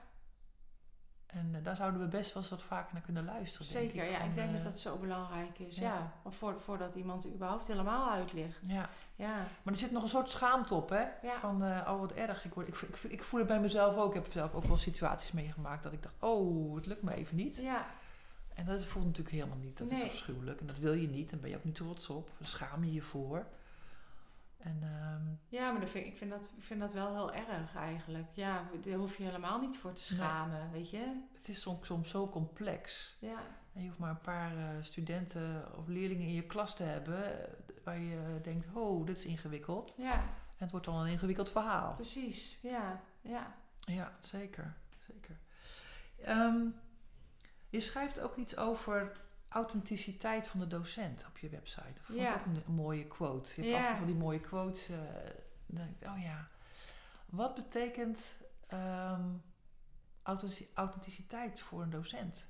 [1.27, 3.73] En eh, daar zouden we best wel eens wat vaker naar kunnen luisteren.
[3.73, 4.11] denk Zeker.
[4.11, 5.79] ja, van, ik denk eh, dat dat zo belangrijk is.
[5.79, 6.13] ja.
[6.59, 8.61] Voordat iemand er überhaupt helemaal uitlicht.
[8.69, 9.47] Ja, Ja.
[9.63, 11.05] maar er zit nog een soort schaamte op, hè?
[11.23, 11.39] Ja.
[11.41, 12.45] Van, eh, oh wat erg.
[12.45, 14.15] Ik, word, ik, ik, ik voel het bij mezelf ook.
[14.15, 17.37] Ik heb zelf ook wel situaties meegemaakt dat ik dacht, oh, het lukt me even
[17.37, 17.57] niet.
[17.57, 17.87] Ja.
[18.55, 19.79] En dat voelt natuurlijk helemaal niet.
[19.79, 20.61] Dat is afschuwelijk.
[20.61, 21.31] En dat wil je niet.
[21.31, 22.31] Daar ben je ook niet trots op.
[22.39, 23.47] Daar schaam je je voor.
[24.67, 27.75] En ehm, Ja, maar dat vind, ik, vind dat, ik vind dat wel heel erg
[27.75, 28.27] eigenlijk.
[28.33, 30.21] Ja, daar hoef je helemaal niet voor te Nee.
[30.21, 31.23] schamen, weet je?
[31.35, 33.17] het is soms, soms zo complex.
[33.21, 33.39] Ja.
[33.73, 37.41] En je hoeft maar een paar eh, studenten of leerlingen in je klas te hebben.
[37.49, 37.53] eh,
[37.85, 39.95] waar je eh, denkt, oh, dit is ingewikkeld.
[39.99, 41.95] Ja, En het wordt dan een ingewikkeld verhaal.
[41.95, 42.59] precies.
[42.63, 43.55] Ja, ja.
[43.81, 44.75] Ja, zeker.
[45.07, 45.39] zeker.
[46.23, 46.67] Ehm,
[47.69, 49.13] je schrijft ook iets over
[49.57, 51.93] authenticiteit van de docent op je website.
[51.95, 52.35] Dat vond ik Ja.
[52.35, 53.63] ook een, een mooie quote.
[53.63, 53.91] Je hebt Ja.
[53.91, 54.89] af van die mooie quotes.
[54.89, 54.97] eh,
[55.67, 56.49] dan denk ik, oh ja.
[57.27, 58.21] Wat betekent
[58.67, 59.25] ehm,
[60.23, 62.47] authentici- authenticiteit voor een docent?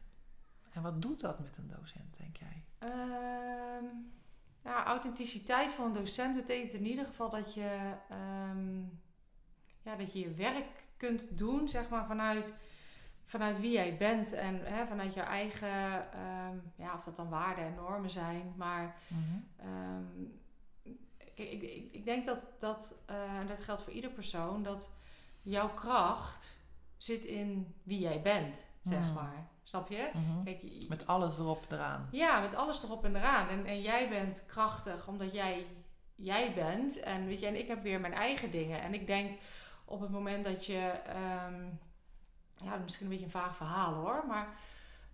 [0.73, 2.65] En wat doet dat met een docent, denk jij?
[2.79, 3.85] Ehm,
[4.65, 8.79] ja, authenticiteit van een docent betekent in ieder geval dat je, ehm,
[9.83, 12.55] ja, dat je je werk kunt doen, zeg maar, vanuit,
[13.29, 17.65] vanuit wie jij bent en hè, vanuit je eigen, ehm, ja, of dat dan waarden
[17.65, 18.53] en normen zijn.
[18.57, 18.97] Maar
[19.57, 20.05] ehm,
[21.35, 24.91] kijk, ik, ik, ik denk dat, dat eh, en dat geldt voor ieder persoon, dat
[25.43, 26.57] jouw kracht
[26.97, 29.13] zit in wie jij bent, zeg Hmm.
[29.15, 29.49] maar.
[29.63, 30.11] Snap je?
[30.15, 30.45] Mhm.
[30.45, 32.09] Kijk, Met alles erop eraan.
[32.11, 33.49] ja, met alles erop en eraan.
[33.49, 35.67] En, en jij bent krachtig omdat jij
[36.15, 37.01] jij bent.
[37.01, 38.81] En weet je, en ik heb weer mijn eigen dingen.
[38.81, 39.39] En ik denk
[39.85, 41.65] op het moment dat je, ehm,
[42.65, 44.49] ja, misschien een beetje een vaag verhaal hoor, maar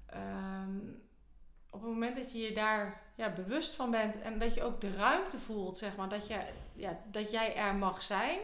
[0.06, 0.76] ehm,
[1.70, 4.80] op het moment dat je je daar ja, bewust van bent en dat je ook
[4.80, 6.40] de ruimte voelt, zeg maar, dat, je,
[6.74, 8.38] ja, dat jij er mag zijn.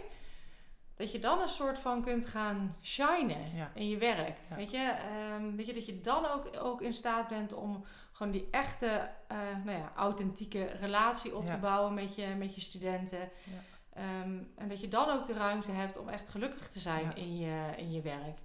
[0.96, 3.70] Dat je dan een soort van kunt gaan shinen Ja.
[3.74, 4.38] in je werk.
[4.50, 4.56] Ja.
[4.56, 4.94] Weet, je?
[5.10, 9.10] Ehm, weet je, dat je dan ook, ook in staat bent om gewoon die echte,
[9.28, 13.30] eh, nou ja, authentieke relatie op te bouwen met je, met je studenten.
[13.92, 17.38] Ehm, en dat je dan ook de ruimte hebt om echt gelukkig te zijn in,
[17.38, 18.38] je, in je werk.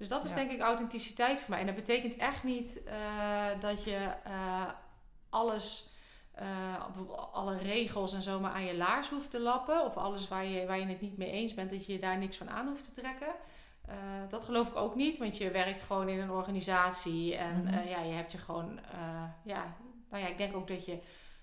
[0.00, 0.36] Dus dat is Ja.
[0.36, 1.58] denk ik authenticiteit voor mij.
[1.60, 4.66] En dat betekent echt niet eh, dat je eh,
[5.30, 5.88] alles,
[6.32, 6.84] eh,
[7.32, 9.84] alle regels en zo maar aan je laars hoeft te lappen.
[9.84, 12.36] Of alles waar je, waar je het niet mee eens bent, dat je daar niks
[12.36, 13.34] van aan hoeft te trekken.
[14.28, 17.36] Dat geloof ik ook niet, want je werkt gewoon in een organisatie.
[17.36, 17.88] En Mhm.
[17.88, 18.80] ja, je hebt je gewoon,
[19.42, 19.76] ja,
[20.10, 20.98] nou ja, ik denk ook dat je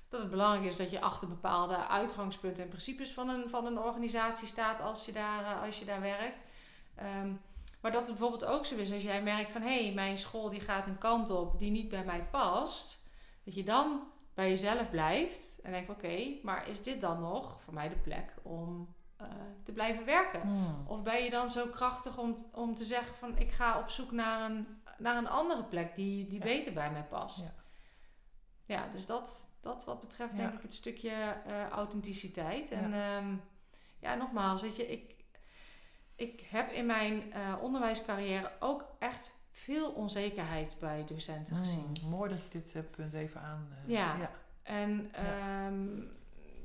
[0.10, 3.80] dat het belangrijk is dat je achter bepaalde uitgangspunten en principes van een, van een
[3.80, 6.38] organisatie staat als je daar, als je daar werkt.
[6.96, 7.32] Ehm,
[7.82, 10.50] maar dat het bijvoorbeeld ook zo is als jij merkt van hé, hey, mijn school
[10.50, 13.04] die gaat een kant op die niet bij mij past.
[13.44, 14.02] Dat je dan
[14.34, 18.34] bij jezelf blijft en denkt oké, maar is dit dan nog voor mij de plek
[18.44, 19.28] om eh,
[19.64, 20.42] te blijven werken?
[20.42, 20.84] Hmm.
[20.88, 24.12] Of ben je dan zo krachtig om, om te zeggen van ik ga op zoek
[24.12, 26.46] naar een, naar een andere plek die, die Ja.
[26.46, 27.40] beter bij mij past.
[27.40, 27.54] Ja.
[28.76, 30.38] Ja, dus dat, dat wat betreft Ja.
[30.40, 32.72] denk ik het stukje eh, authenticiteit.
[32.72, 33.22] En ja.
[34.00, 35.16] ja, nogmaals, weet je, ik,
[36.18, 41.98] ik heb in mijn eh, onderwijscarrière ook echt veel onzekerheid bij docenten Hmm, gezien.
[42.10, 43.68] Mooi dat je dit eh, punt even aan...
[43.72, 44.16] eh, Ja.
[44.18, 44.32] ja.
[44.64, 45.66] En Ja.
[45.68, 46.02] ehm,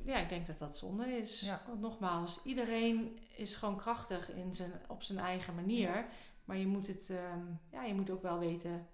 [0.04, 1.40] ja, ik denk dat dat zonde is.
[1.40, 1.62] Ja.
[1.66, 6.04] Want nogmaals, iedereen is gewoon krachtig in zijn, op zijn eigen manier.
[6.44, 8.86] Maar je moet, het, ehm, ja, je moet ook wel weten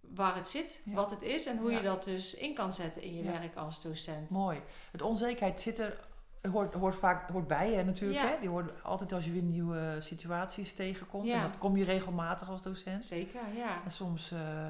[0.00, 3.14] waar het zit, wat het is en hoe je dat dus in kan zetten in
[3.14, 4.30] je werk als docent.
[4.30, 4.60] Mooi.
[4.90, 6.00] Het onzekerheid zit er,
[6.40, 8.20] hoort, hoort vaak hoort bij je natuurlijk.
[8.20, 8.28] Ja.
[8.28, 8.36] Hè?
[8.40, 11.26] Die hoort altijd als je weer nieuwe situaties tegenkomt.
[11.26, 11.34] Ja.
[11.34, 13.06] En dat kom je regelmatig als docent.
[13.06, 13.84] Zeker, ja.
[13.84, 14.66] En soms eh,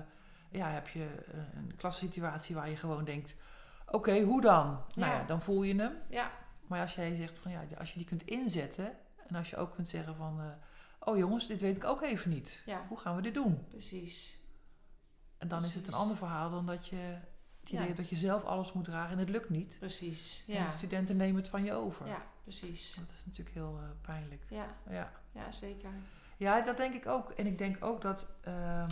[0.51, 3.35] ja, heb je eh, een klassituatie waar je gewoon denkt...
[3.87, 4.67] Oké, hoe dan?
[4.67, 5.19] Nou Ja.
[5.19, 5.93] ja, dan voel je hem.
[6.09, 6.31] Ja,
[6.67, 8.93] Maar als jij zegt van ja, als je die kunt inzetten...
[9.27, 10.41] En als je ook kunt zeggen van...
[10.41, 10.47] eh,
[11.09, 12.63] oh jongens, dit weet ik ook even niet.
[12.67, 13.65] ja, Hoe gaan we dit doen?
[13.69, 14.39] precies.
[15.39, 17.17] En dan is het een ander verhaal dan dat je
[17.61, 17.95] het idee Ja.
[17.95, 19.77] dat je zelf alles moet dragen en het lukt niet.
[19.79, 20.67] Precies, En ja.
[20.67, 22.07] de studenten nemen het van je over.
[22.07, 22.95] Ja, precies.
[22.95, 24.43] Dat is natuurlijk heel eh, pijnlijk.
[24.49, 25.13] Ja, Ja.
[25.33, 25.91] ja, zeker.
[26.37, 27.31] ja, dat denk ik ook.
[27.31, 28.89] En ik denk ook dat, ehm,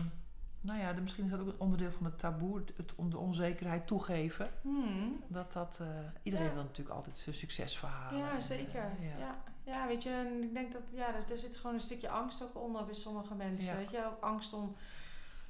[0.60, 3.86] nou ja, misschien is dat ook een onderdeel van het taboe, het, on- de onzekerheid
[3.86, 4.50] toegeven.
[4.62, 5.22] Hmm.
[5.28, 5.86] Dat dat, eh,
[6.22, 6.52] iedereen Ja.
[6.54, 8.18] wil natuurlijk altijd zijn succesverhalen.
[8.18, 8.80] Ja, En, zeker.
[9.00, 9.36] eh, ja.
[9.64, 9.86] ja.
[9.86, 12.56] Weet je, en ik denk dat ja, er, er zit gewoon een stukje angst ook
[12.62, 13.76] onder bij sommige mensen.
[13.76, 14.74] Weet je, ook angst om,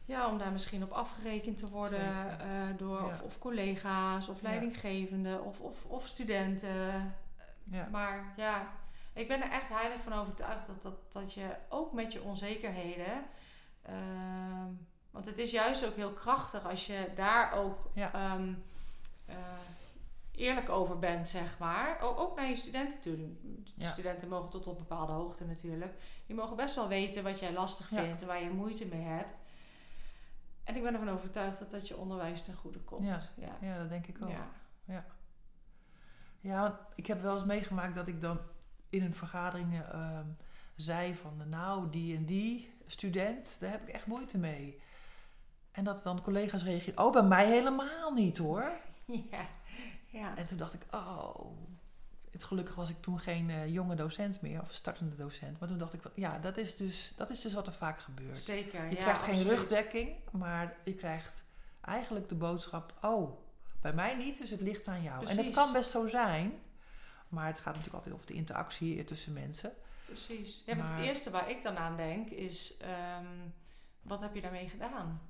[0.08, 2.00] ja, om daar misschien op afgerekend te worden
[2.40, 3.04] eh, door Ja.
[3.06, 7.14] of, of collega's of leidinggevenden of, of, of studenten.
[7.64, 7.88] Ja.
[7.90, 8.68] Maar ja,
[9.12, 13.24] ik ben er echt heilig van overtuigd dat, dat, dat je ook met je onzekerheden
[13.82, 14.66] ehm,
[15.10, 18.12] Want het is juist ook heel krachtig als je daar ook Ja.
[18.12, 18.52] ehm,
[19.26, 19.36] eh,
[20.32, 21.98] eerlijk over bent, zeg maar.
[22.02, 23.18] O- ook naar je studenten toe.
[23.76, 23.88] Ja.
[23.88, 25.94] Studenten mogen tot op bepaalde hoogte natuurlijk.
[26.26, 29.40] Die mogen best wel weten wat jij lastig vindt en waar je moeite mee hebt.
[30.68, 33.06] En ik ben ervan overtuigd dat dat je onderwijs ten goede komt.
[33.06, 33.20] Ja.
[33.36, 33.56] ja.
[33.60, 34.30] Ja, dat denk ik ook.
[34.84, 35.04] Ja.
[36.40, 38.38] Ja, ik heb wel eens meegemaakt dat ik dan
[38.90, 40.26] in een vergadering ehm,
[40.76, 44.80] zei van nou, die en die student, daar heb ik echt moeite mee.
[45.70, 48.70] En dat dan collega's reageerden, oh, bij mij helemaal niet hoor.
[49.30, 49.46] Ja.
[50.06, 50.36] ja.
[50.36, 51.44] En toen dacht ik, oh,
[52.38, 55.58] het, gelukkig was ik toen geen eh, jonge docent meer, of startende docent.
[55.58, 58.38] Maar toen dacht ik, ja, dat is dus, dat is dus wat er vaak gebeurt.
[58.38, 58.84] Zeker.
[58.84, 61.44] Je ja, krijgt geen rugdekking, maar je krijgt
[61.80, 63.38] eigenlijk de boodschap: oh,
[63.80, 65.26] bij mij niet, dus het ligt aan jou.
[65.26, 66.52] En dat kan best zo zijn,
[67.28, 69.72] maar het gaat natuurlijk altijd over de interactie tussen mensen.
[70.04, 70.62] Precies.
[70.66, 73.26] Ja, maar het eerste waar ik dan aan denk is, ehm,
[74.02, 75.20] wat heb je daarmee gedaan?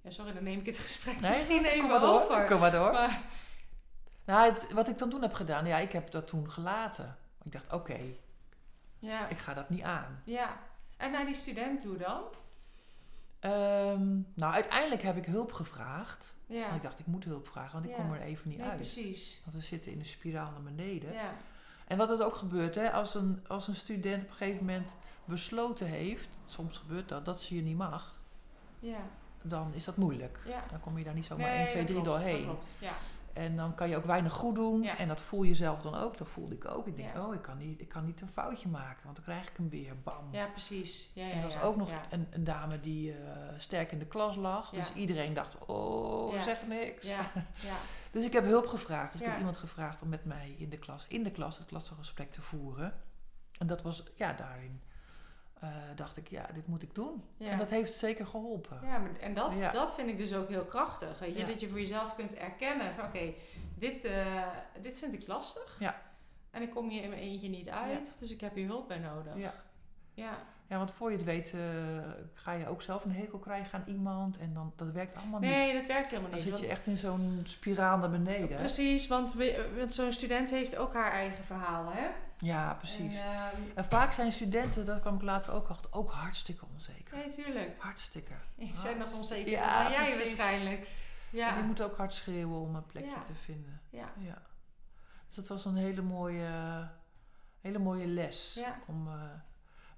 [0.00, 2.22] Ja, sorry, dan neem ik het gesprek misschien kom even maar door.
[2.22, 2.44] over.
[2.44, 2.92] Kom maar door.
[2.92, 3.22] Maar,
[4.24, 7.16] Nou, het- wat ik dan toen heb gedaan, ja, ik heb dat toen gelaten.
[7.42, 7.98] Ik dacht, oké,
[8.98, 10.20] ja, ik ga dat niet aan.
[10.24, 10.58] ja.
[10.96, 12.22] En naar die student toe dan?
[13.40, 16.34] Ehm, nou, uiteindelijk heb ik hulp gevraagd.
[16.46, 17.96] Ja, Want ik dacht, ik moet hulp vragen, want ik Ja.
[17.96, 18.76] kom er even niet nee, uit.
[18.76, 19.40] precies.
[19.44, 21.12] Want we zitten in de spiraal naar beneden.
[21.12, 21.34] Ja,
[21.86, 24.94] En wat er ook gebeurt, hè, als, een, als een student op een gegeven moment
[25.24, 28.20] besloten heeft, soms gebeurt dat, dat ze je niet mag,
[28.78, 29.00] ja,
[29.42, 30.38] dan is dat moeilijk.
[30.46, 30.64] ja.
[30.70, 32.44] Dan kom je daar niet zomaar Nee, 1, 2, dat 3 klopt, dat doorheen.
[32.44, 32.66] klopt.
[32.78, 32.92] Ja,
[33.34, 34.82] En dan kan je ook weinig goed doen.
[34.82, 34.98] Ja.
[34.98, 36.18] En dat voel je zelf dan ook.
[36.18, 36.86] Dat voelde ik ook.
[36.86, 37.26] Ik denk, Ja.
[37.26, 39.68] oh, ik kan, niet, ik kan niet een foutje maken, want dan krijg ik hem
[39.68, 39.92] weer.
[40.02, 40.28] Bam.
[40.30, 41.10] ja precies.
[41.14, 43.18] Ja, ja, en er was ook nog een, een dame die eh,
[43.56, 44.70] sterk in de klas lag.
[44.70, 47.06] Dus iedereen dacht, oh, zeg niks.
[47.06, 47.30] Ja,
[47.70, 47.76] ja,
[48.10, 49.12] Dus ik heb hulp gevraagd.
[49.12, 51.66] Dus ik heb iemand gevraagd om met mij in de klas, in de klas het
[51.66, 52.94] klassengesprek te voeren.
[53.58, 54.80] En dat was, ja, daarin
[55.60, 57.22] eh, dacht ik, ja, dit moet ik doen.
[57.36, 57.50] ja.
[57.50, 58.78] En dat heeft zeker geholpen.
[58.82, 59.72] Ja, maar, en dat, Ja.
[59.72, 61.18] dat vind ik dus ook heel krachtig.
[61.18, 61.40] Weet je?
[61.40, 61.46] Ja.
[61.46, 63.32] Dat je voor jezelf kunt erkennen van oké,
[63.78, 64.42] dit, eh,
[64.80, 65.76] dit vind ik lastig.
[65.78, 66.00] Ja.
[66.50, 68.98] En ik kom hier in mijn eentje niet uit, dus ik heb hier hulp bij
[68.98, 69.36] nodig.
[69.36, 69.54] Ja.
[70.14, 71.60] Ja, ja, want voor je het weet eh,
[72.34, 74.38] ga je ook zelf een hekel krijgen aan iemand.
[74.38, 75.50] En dan, dat werkt allemaal niet.
[75.50, 76.48] Nee, dat werkt helemaal Dan niet.
[76.48, 78.56] zit je echt in zo'n spiraal naar beneden.
[78.56, 79.34] Precies, want,
[79.78, 82.06] want zo'n student heeft ook haar eigen verhaal, hè?
[82.44, 83.16] Ja, precies.
[83.20, 87.16] En, ehm, En vaak zijn studenten, dat kwam ik later ook achter, ook hartstikke onzeker.
[87.16, 87.78] nee, tuurlijk.
[87.78, 88.32] Hartstikke.
[88.56, 90.36] Die zijn nog onzeker Ja, dan jij precies.
[90.36, 90.80] waarschijnlijk.
[90.80, 90.86] En
[91.40, 93.22] Ja, die moeten ook hard schreeuwen om een plekje Ja.
[93.22, 93.80] te vinden.
[93.90, 94.42] ja, Ja.
[95.26, 96.88] Dus dat was een hele mooie,
[97.60, 98.54] hele mooie les.
[98.54, 98.78] Ja.
[98.86, 99.22] Om, eh,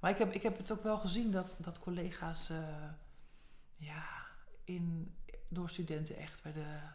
[0.01, 2.59] maar ik heb, ik heb het ook wel gezien dat, dat collega's eh,
[3.79, 4.05] ja,
[4.65, 5.15] in,
[5.49, 6.95] door studenten echt werden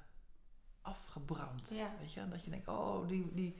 [0.82, 1.70] afgebrand.
[1.70, 1.90] Ja.
[2.00, 2.20] Weet je?
[2.20, 3.56] En dat je denkt, oh, die, die,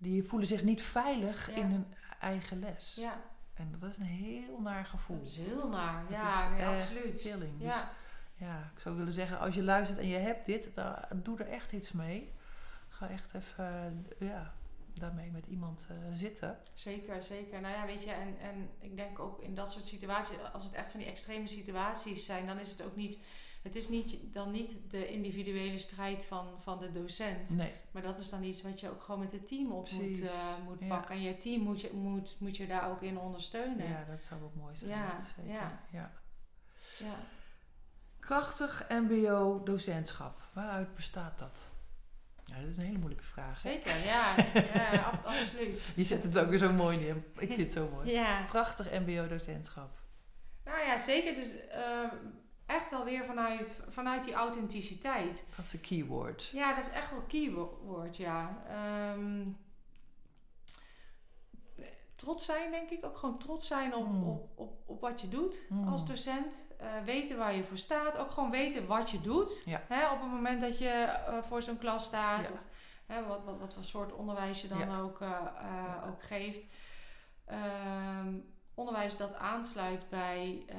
[0.00, 1.56] die voelen zich niet veilig Ja.
[1.56, 1.86] in hun
[2.20, 2.94] eigen les.
[2.94, 3.20] ja,
[3.54, 5.16] En dat is een heel naar gevoel.
[5.18, 6.02] dat is heel naar.
[6.02, 7.20] Dat Ja, nee, absoluut.
[7.20, 7.58] killing.
[7.58, 7.90] Dus Ja,
[8.36, 11.48] ja, ik zou willen zeggen, als je luistert en je hebt dit, dan doe er
[11.48, 12.32] echt iets mee.
[12.88, 14.52] Ga echt even eh, ja,
[14.94, 16.58] daarmee met iemand eh, zitten.
[16.74, 17.60] Zeker, zeker.
[17.60, 20.72] Nou ja, weet je, en, en ik denk ook in dat soort situaties, als het
[20.72, 23.18] echt van die extreme situaties zijn, dan is het ook niet,
[23.62, 27.56] het is niet, dan niet de individuele strijd van, van de docent.
[27.56, 30.20] Nee, Maar dat is dan iets wat je ook gewoon met het team op moet,
[30.20, 30.30] eh,
[30.64, 31.14] moet pakken.
[31.14, 33.88] En je team moet je, moet, moet je daar ook in ondersteunen.
[33.88, 34.90] ja, dat zou ook mooi zijn.
[34.90, 35.52] Ja, zeker.
[35.52, 35.80] ja.
[35.92, 36.12] Ja.
[36.98, 37.14] Ja.
[38.18, 41.70] Krachtig MBO-docentschap, waaruit bestaat dat?
[42.46, 43.62] Nou, dat is een hele moeilijke vraag.
[43.62, 43.70] hè?
[43.70, 44.36] Zeker, ja.
[44.92, 45.92] ja ab- absoluut.
[45.96, 47.16] Je zet het ook weer zo mooi neer.
[47.38, 48.10] Ik vind het zo mooi.
[48.20, 48.44] Ja.
[48.44, 49.98] Prachtig MBO-docentschap.
[50.64, 51.34] Nou ja, zeker.
[51.34, 52.04] Dus eh,
[52.70, 55.44] echt wel weer vanuit, vanuit die authenticiteit.
[55.56, 56.46] Dat is de keyword.
[56.52, 58.58] Ja, dat is echt wel keyword, ja.
[58.68, 59.46] Ehm,
[62.14, 63.04] trots zijn, denk ik.
[63.04, 64.28] Ook gewoon trots zijn op, Mm.
[64.28, 65.88] op, op, op wat je doet Mm.
[65.88, 66.66] als docent.
[66.78, 68.18] Eh, weten waar je voor staat.
[68.18, 69.62] Ook gewoon weten wat je doet.
[69.64, 69.82] Ja.
[69.88, 72.48] Hè, op het moment dat je eh, voor zo'n klas staat.
[72.48, 72.52] Ja.
[72.54, 72.60] Of,
[73.06, 75.00] hè, wat, wat, wat voor soort onderwijs je dan Ja.
[75.00, 76.64] ook, eh, ook geeft.
[77.44, 78.34] Ehm,
[78.80, 80.76] onderwijs dat aansluit bij eh,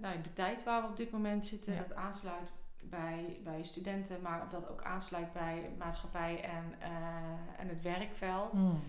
[0.00, 1.72] nou, de tijd waar we op dit moment zitten.
[1.72, 1.78] Ja.
[1.78, 2.52] Dat aansluit
[2.84, 8.52] bij, bij studenten, maar dat ook aansluit bij maatschappij en, eh, en het werkveld.
[8.54, 8.82] Mm.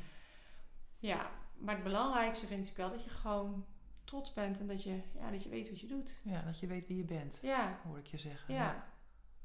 [0.98, 3.66] Ja, maar het belangrijkste vind ik wel dat je gewoon
[4.04, 6.20] trots bent en dat je, ja, dat je weet wat je doet.
[6.24, 8.54] Ja, dat je weet wie je bent, Ja, hoor ik je zeggen.
[8.54, 8.84] ja,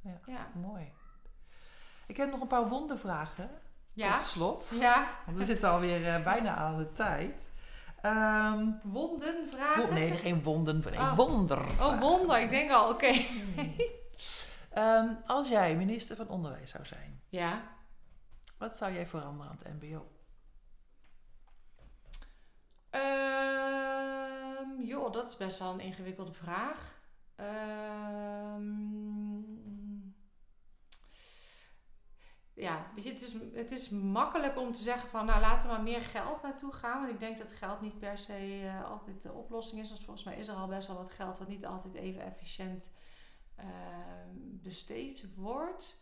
[0.00, 0.20] Ja.
[0.26, 0.48] ja.
[0.54, 0.92] Mooi.
[2.06, 3.50] Ik heb nog een paar wondervragen.
[3.92, 4.76] Ja, Tot slot.
[4.80, 5.08] ja.
[5.24, 7.50] Want we zitten alweer eh, bijna aan de tijd.
[8.00, 9.94] Ehm, Wonden, vragen?
[9.94, 10.82] nee, geen wonden.
[10.90, 11.16] Nee, Oh.
[11.16, 11.58] wonder.
[11.80, 12.40] Oh, wonder.
[12.40, 13.12] Ik denk al, oké.
[14.70, 17.62] Ehm, als jij minister van Onderwijs zou zijn, Ja.
[18.58, 20.06] wat zou jij veranderen aan het MBO?
[22.90, 26.94] Ehm, joh, dat is best wel een ingewikkelde vraag.
[27.36, 28.62] Ehm,
[32.56, 35.72] ja, weet je, het is, het is makkelijk om te zeggen van, nou laten we
[35.72, 37.00] maar meer geld naartoe gaan.
[37.00, 39.88] Want ik denk dat geld niet per se eh, altijd de oplossing is.
[39.88, 42.90] Want volgens mij is er al best wel wat geld wat niet altijd even efficiënt
[43.56, 46.00] ehm, besteed wordt.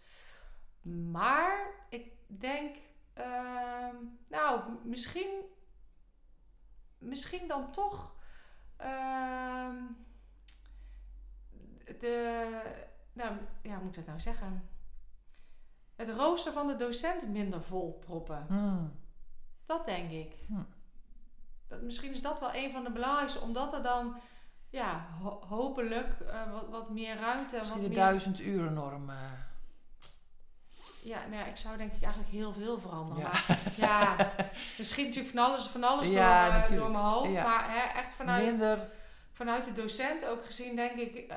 [1.10, 2.76] Maar ik denk,
[3.12, 3.96] ehm,
[4.28, 5.42] nou, misschien,
[6.98, 8.14] misschien dan toch
[8.76, 9.76] ehm,
[11.98, 12.48] de,
[13.12, 14.68] nou, ja, hoe moet ik dat nou zeggen?
[15.96, 18.44] Het rooster van de docent minder vol proppen.
[18.48, 18.92] Hmm.
[19.66, 20.34] Dat denk ik.
[20.46, 20.54] Hm.
[21.68, 24.16] Dat, misschien is dat wel een van de belangrijkste, omdat er dan
[24.70, 27.56] ja, ho- hopelijk eh, wat, wat meer ruimte.
[27.58, 29.10] Misschien wat de meer, duizend uren norm.
[29.10, 29.16] eh.
[31.02, 33.22] Ja, nou ja, ik zou denk ik eigenlijk heel veel veranderen.
[33.22, 33.30] Ja.
[33.48, 34.16] Maar ja,
[34.78, 37.32] misschien natuurlijk van alles, van alles Ja, door, eh, door mijn hoofd.
[37.32, 37.42] Ja.
[37.42, 38.78] Maar hè, echt vanuit, Minder
[39.32, 41.32] vanuit de docent ook gezien, denk ik,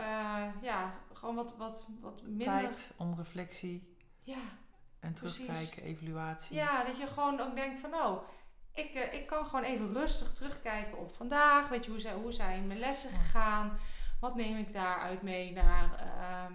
[0.61, 2.45] ja, gewoon wat, wat, wat minder.
[2.47, 3.95] tijd om reflectie
[4.27, 4.57] Ja,
[4.99, 5.45] en Precies.
[5.45, 6.55] terugkijken, evaluatie.
[6.55, 8.21] ja, dat je gewoon ook denkt van, oh,
[8.73, 11.69] ik, eh, ik kan gewoon even rustig terugkijken op vandaag.
[11.69, 13.79] Weet je, hoe zijn, hoe zijn mijn lessen gegaan?
[14.19, 16.53] Wat neem ik daaruit mee naar, ehm,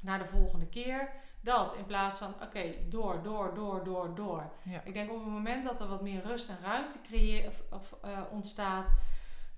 [0.00, 1.10] naar de volgende keer?
[1.40, 4.52] Dat in plaats van, oké, door, door, door, door, door.
[4.62, 4.80] Ja.
[4.84, 7.94] Ik denk op het moment dat er wat meer rust en ruimte creëer, of, of,
[8.02, 8.90] eh, ontstaat,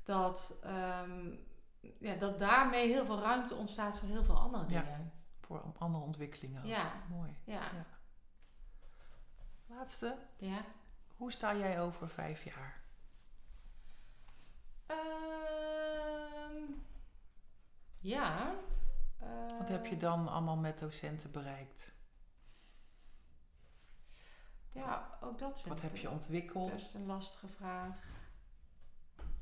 [0.04, 1.30] dat, ehm,
[1.98, 4.84] ja, dat daarmee heel veel ruimte ontstaat voor heel veel andere Ja.
[5.48, 6.66] Voor andere ontwikkelingen.
[6.66, 7.36] Ja, Mooi.
[7.44, 7.86] ja, Ja.
[9.66, 10.18] Laatste.
[10.36, 10.64] ja.
[11.16, 12.80] Hoe sta jij over vijf jaar?
[14.86, 16.62] Ehm,
[17.98, 18.54] ja.
[19.58, 21.94] Wat heb je eh, dan allemaal met docenten bereikt?
[24.72, 26.70] Ja, ook dat vind Wat heb je ontwikkeld?
[26.72, 28.06] best een lastige vraag.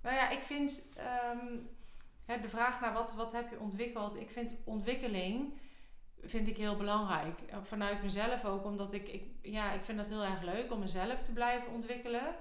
[0.03, 1.57] Nou ja, ik vind ehm,
[2.27, 4.17] de vraag naar wat, wat heb je ontwikkeld.
[4.17, 5.61] Ik vind ontwikkeling
[6.27, 7.41] vind ik heel belangrijk.
[7.41, 10.79] Eh, Vanuit mezelf ook, omdat ik, ik, ja, ik vind dat heel erg leuk om
[10.79, 12.35] mezelf te blijven ontwikkelen.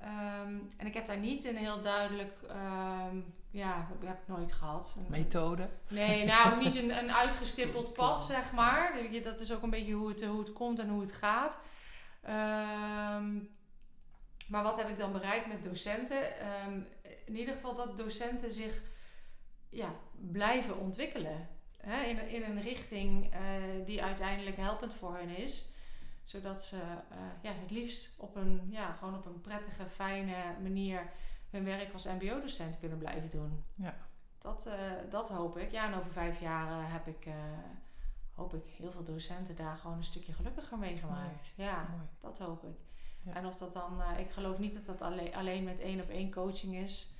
[0.00, 3.16] Ehm, en ik heb daar niet een heel duidelijk, ehm,
[3.50, 4.94] ja, dat heb ik nooit gehad.
[4.98, 5.68] Een- Methode?
[5.88, 8.92] Nee, nou niet een, een uitgestippeld pad, zeg maar.
[9.22, 11.58] Dat is ook een beetje hoe het, hoe het komt en hoe het gaat.
[12.22, 13.36] Ehm,
[14.48, 16.22] maar wat heb ik dan bereikt met docenten?
[17.26, 18.82] In ieder geval dat docenten zich
[19.68, 19.94] ja,
[20.30, 21.48] blijven ontwikkelen.
[21.80, 22.02] Hè?
[22.04, 23.40] In, een- in een richting eh,
[23.86, 25.70] die uiteindelijk helpend voor hen is.
[26.22, 26.76] Zodat ze
[27.10, 31.10] eh, ja, het liefst op een, ja, gewoon op een prettige, fijne manier
[31.50, 33.64] hun werk als mbo-docent kunnen blijven doen.
[33.74, 33.94] Ja.
[34.38, 34.74] Dat, eh,
[35.10, 35.70] dat hoop ik.
[35.72, 37.26] Ja, en over vijf jaar heb ik,
[38.34, 41.52] hoop ik heel veel docenten daar gewoon een stukje gelukkiger mee gemaakt.
[41.56, 42.02] Ja, Mooi.
[42.18, 42.76] dat hoop ik.
[43.22, 43.32] Ja.
[43.34, 46.30] En of dat dan, ik geloof niet dat dat alleen, alleen met één op één
[46.30, 47.10] coaching is.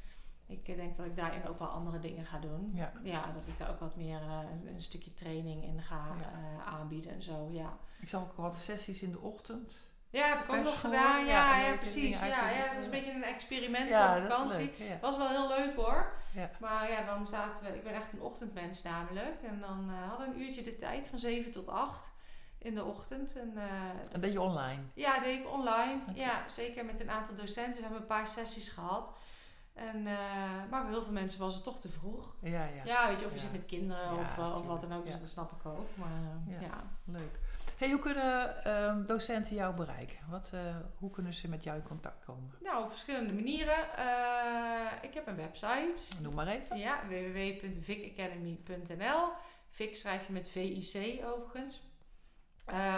[0.48, 2.72] Ik eh, denk dat ik daarin ook wel andere dingen ga doen.
[2.74, 2.92] Ja.
[3.02, 4.38] Ja, dat ik daar ook wat meer eh,
[4.74, 6.24] een, stukje training in ga Ja.
[6.32, 7.76] eh, aanbieden en zo, ja.
[8.00, 9.86] Ik zag ook wat sessies in de ochtend.
[10.10, 11.26] Ja, heb ik ook nog gedaan.
[11.26, 12.18] ja, Ja, precies.
[12.20, 14.84] Ja, ja, het was een beetje een experiment ja, dat is vakantie.
[14.84, 14.98] Ja.
[15.00, 16.12] Was wel heel leuk hoor.
[16.34, 16.50] Ja.
[16.60, 17.76] Maar ja, dan zaten we.
[17.76, 19.42] Ik ben echt een ochtendmens namelijk.
[19.42, 22.10] En dan hadden we een uurtje de tijd van 7 tot 8
[22.58, 23.36] in de ochtend.
[23.36, 23.52] En
[24.12, 24.82] Een beetje online.
[24.94, 26.00] ja, deed ik online.
[26.14, 27.74] Ja, zeker met een aantal docenten.
[27.74, 29.12] We hebben een paar sessies gehad.
[29.78, 30.14] En, eh,
[30.70, 32.34] maar voor heel veel mensen was het toch te vroeg.
[32.40, 32.82] Ja, ja.
[32.84, 33.42] Ja, weet je, of je Ja.
[33.44, 35.04] zit met kinderen Ja, of, eh, of wat dan ook.
[35.04, 35.96] Dus dat snap ik ook.
[35.96, 36.10] Maar
[36.48, 36.82] eh, Ja.
[37.04, 37.38] Leuk.
[37.76, 40.16] Hey, hoe kunnen ehm, docenten jou bereiken?
[40.28, 40.52] Wat,
[40.98, 42.54] hoe kunnen ze met jou in contact komen?
[42.60, 43.76] Nou, op verschillende manieren.
[45.02, 46.20] Ik heb een website.
[46.22, 46.78] Noem maar even.
[46.78, 49.28] Ja, www.vicacademy.nl.
[49.68, 51.82] Vic schrijf je met V-I-C overigens.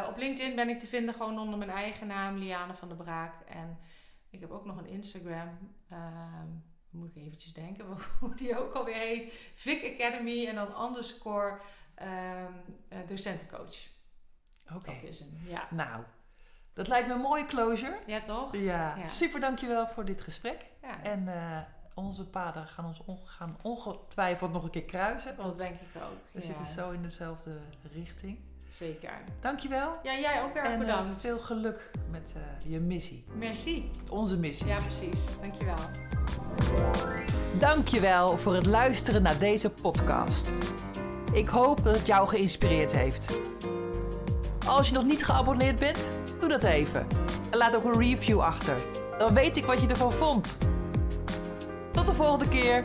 [0.08, 3.32] Op LinkedIn ben ik te vinden gewoon onder mijn eigen naam, Liane van der Braak.
[3.48, 3.78] En
[4.30, 5.58] ik heb ook nog een Instagram.
[5.88, 6.48] Ehm,
[6.90, 7.86] moet ik eventjes denken
[8.20, 9.50] hoe die ook alweer heet.
[9.54, 11.58] Vic Academy en dan underscore
[11.94, 12.52] ehm,
[12.88, 13.76] eh, docentencoach.
[14.74, 14.92] Oké.
[15.00, 15.66] Dat is hem, ja.
[15.70, 16.02] Nou,
[16.72, 17.98] dat lijkt me een mooie closure.
[18.06, 18.56] Ja, toch?
[18.56, 19.08] Ja, Ja.
[19.08, 20.66] super dankjewel voor dit gesprek.
[20.82, 21.60] Ja, En eh,
[21.94, 25.36] onze paden gaan ons onge- gaan ongetwijfeld nog een keer kruisen.
[25.36, 26.18] dat Want denk ik ook.
[26.32, 27.60] we ja, zitten zo in dezelfde
[27.92, 28.38] richting.
[28.70, 29.10] Zeker.
[29.40, 29.90] Dankjewel.
[30.02, 31.20] Ja, jij ook erg En eh, bedankt.
[31.20, 33.24] veel geluk met eh, je missie.
[33.34, 33.90] Merci.
[34.08, 34.66] Onze missie.
[34.66, 35.20] Ja, precies.
[35.42, 35.76] Dankjewel.
[37.58, 40.52] Dankjewel voor het luisteren naar deze podcast.
[41.32, 43.38] Ik hoop dat het jou geïnspireerd heeft.
[44.66, 46.08] Als je nog niet geabonneerd bent,
[46.40, 47.06] doe dat even.
[47.50, 48.74] En laat ook een review achter.
[49.18, 50.56] Dan weet ik wat je ervan vond.
[51.92, 52.84] Tot de volgende keer.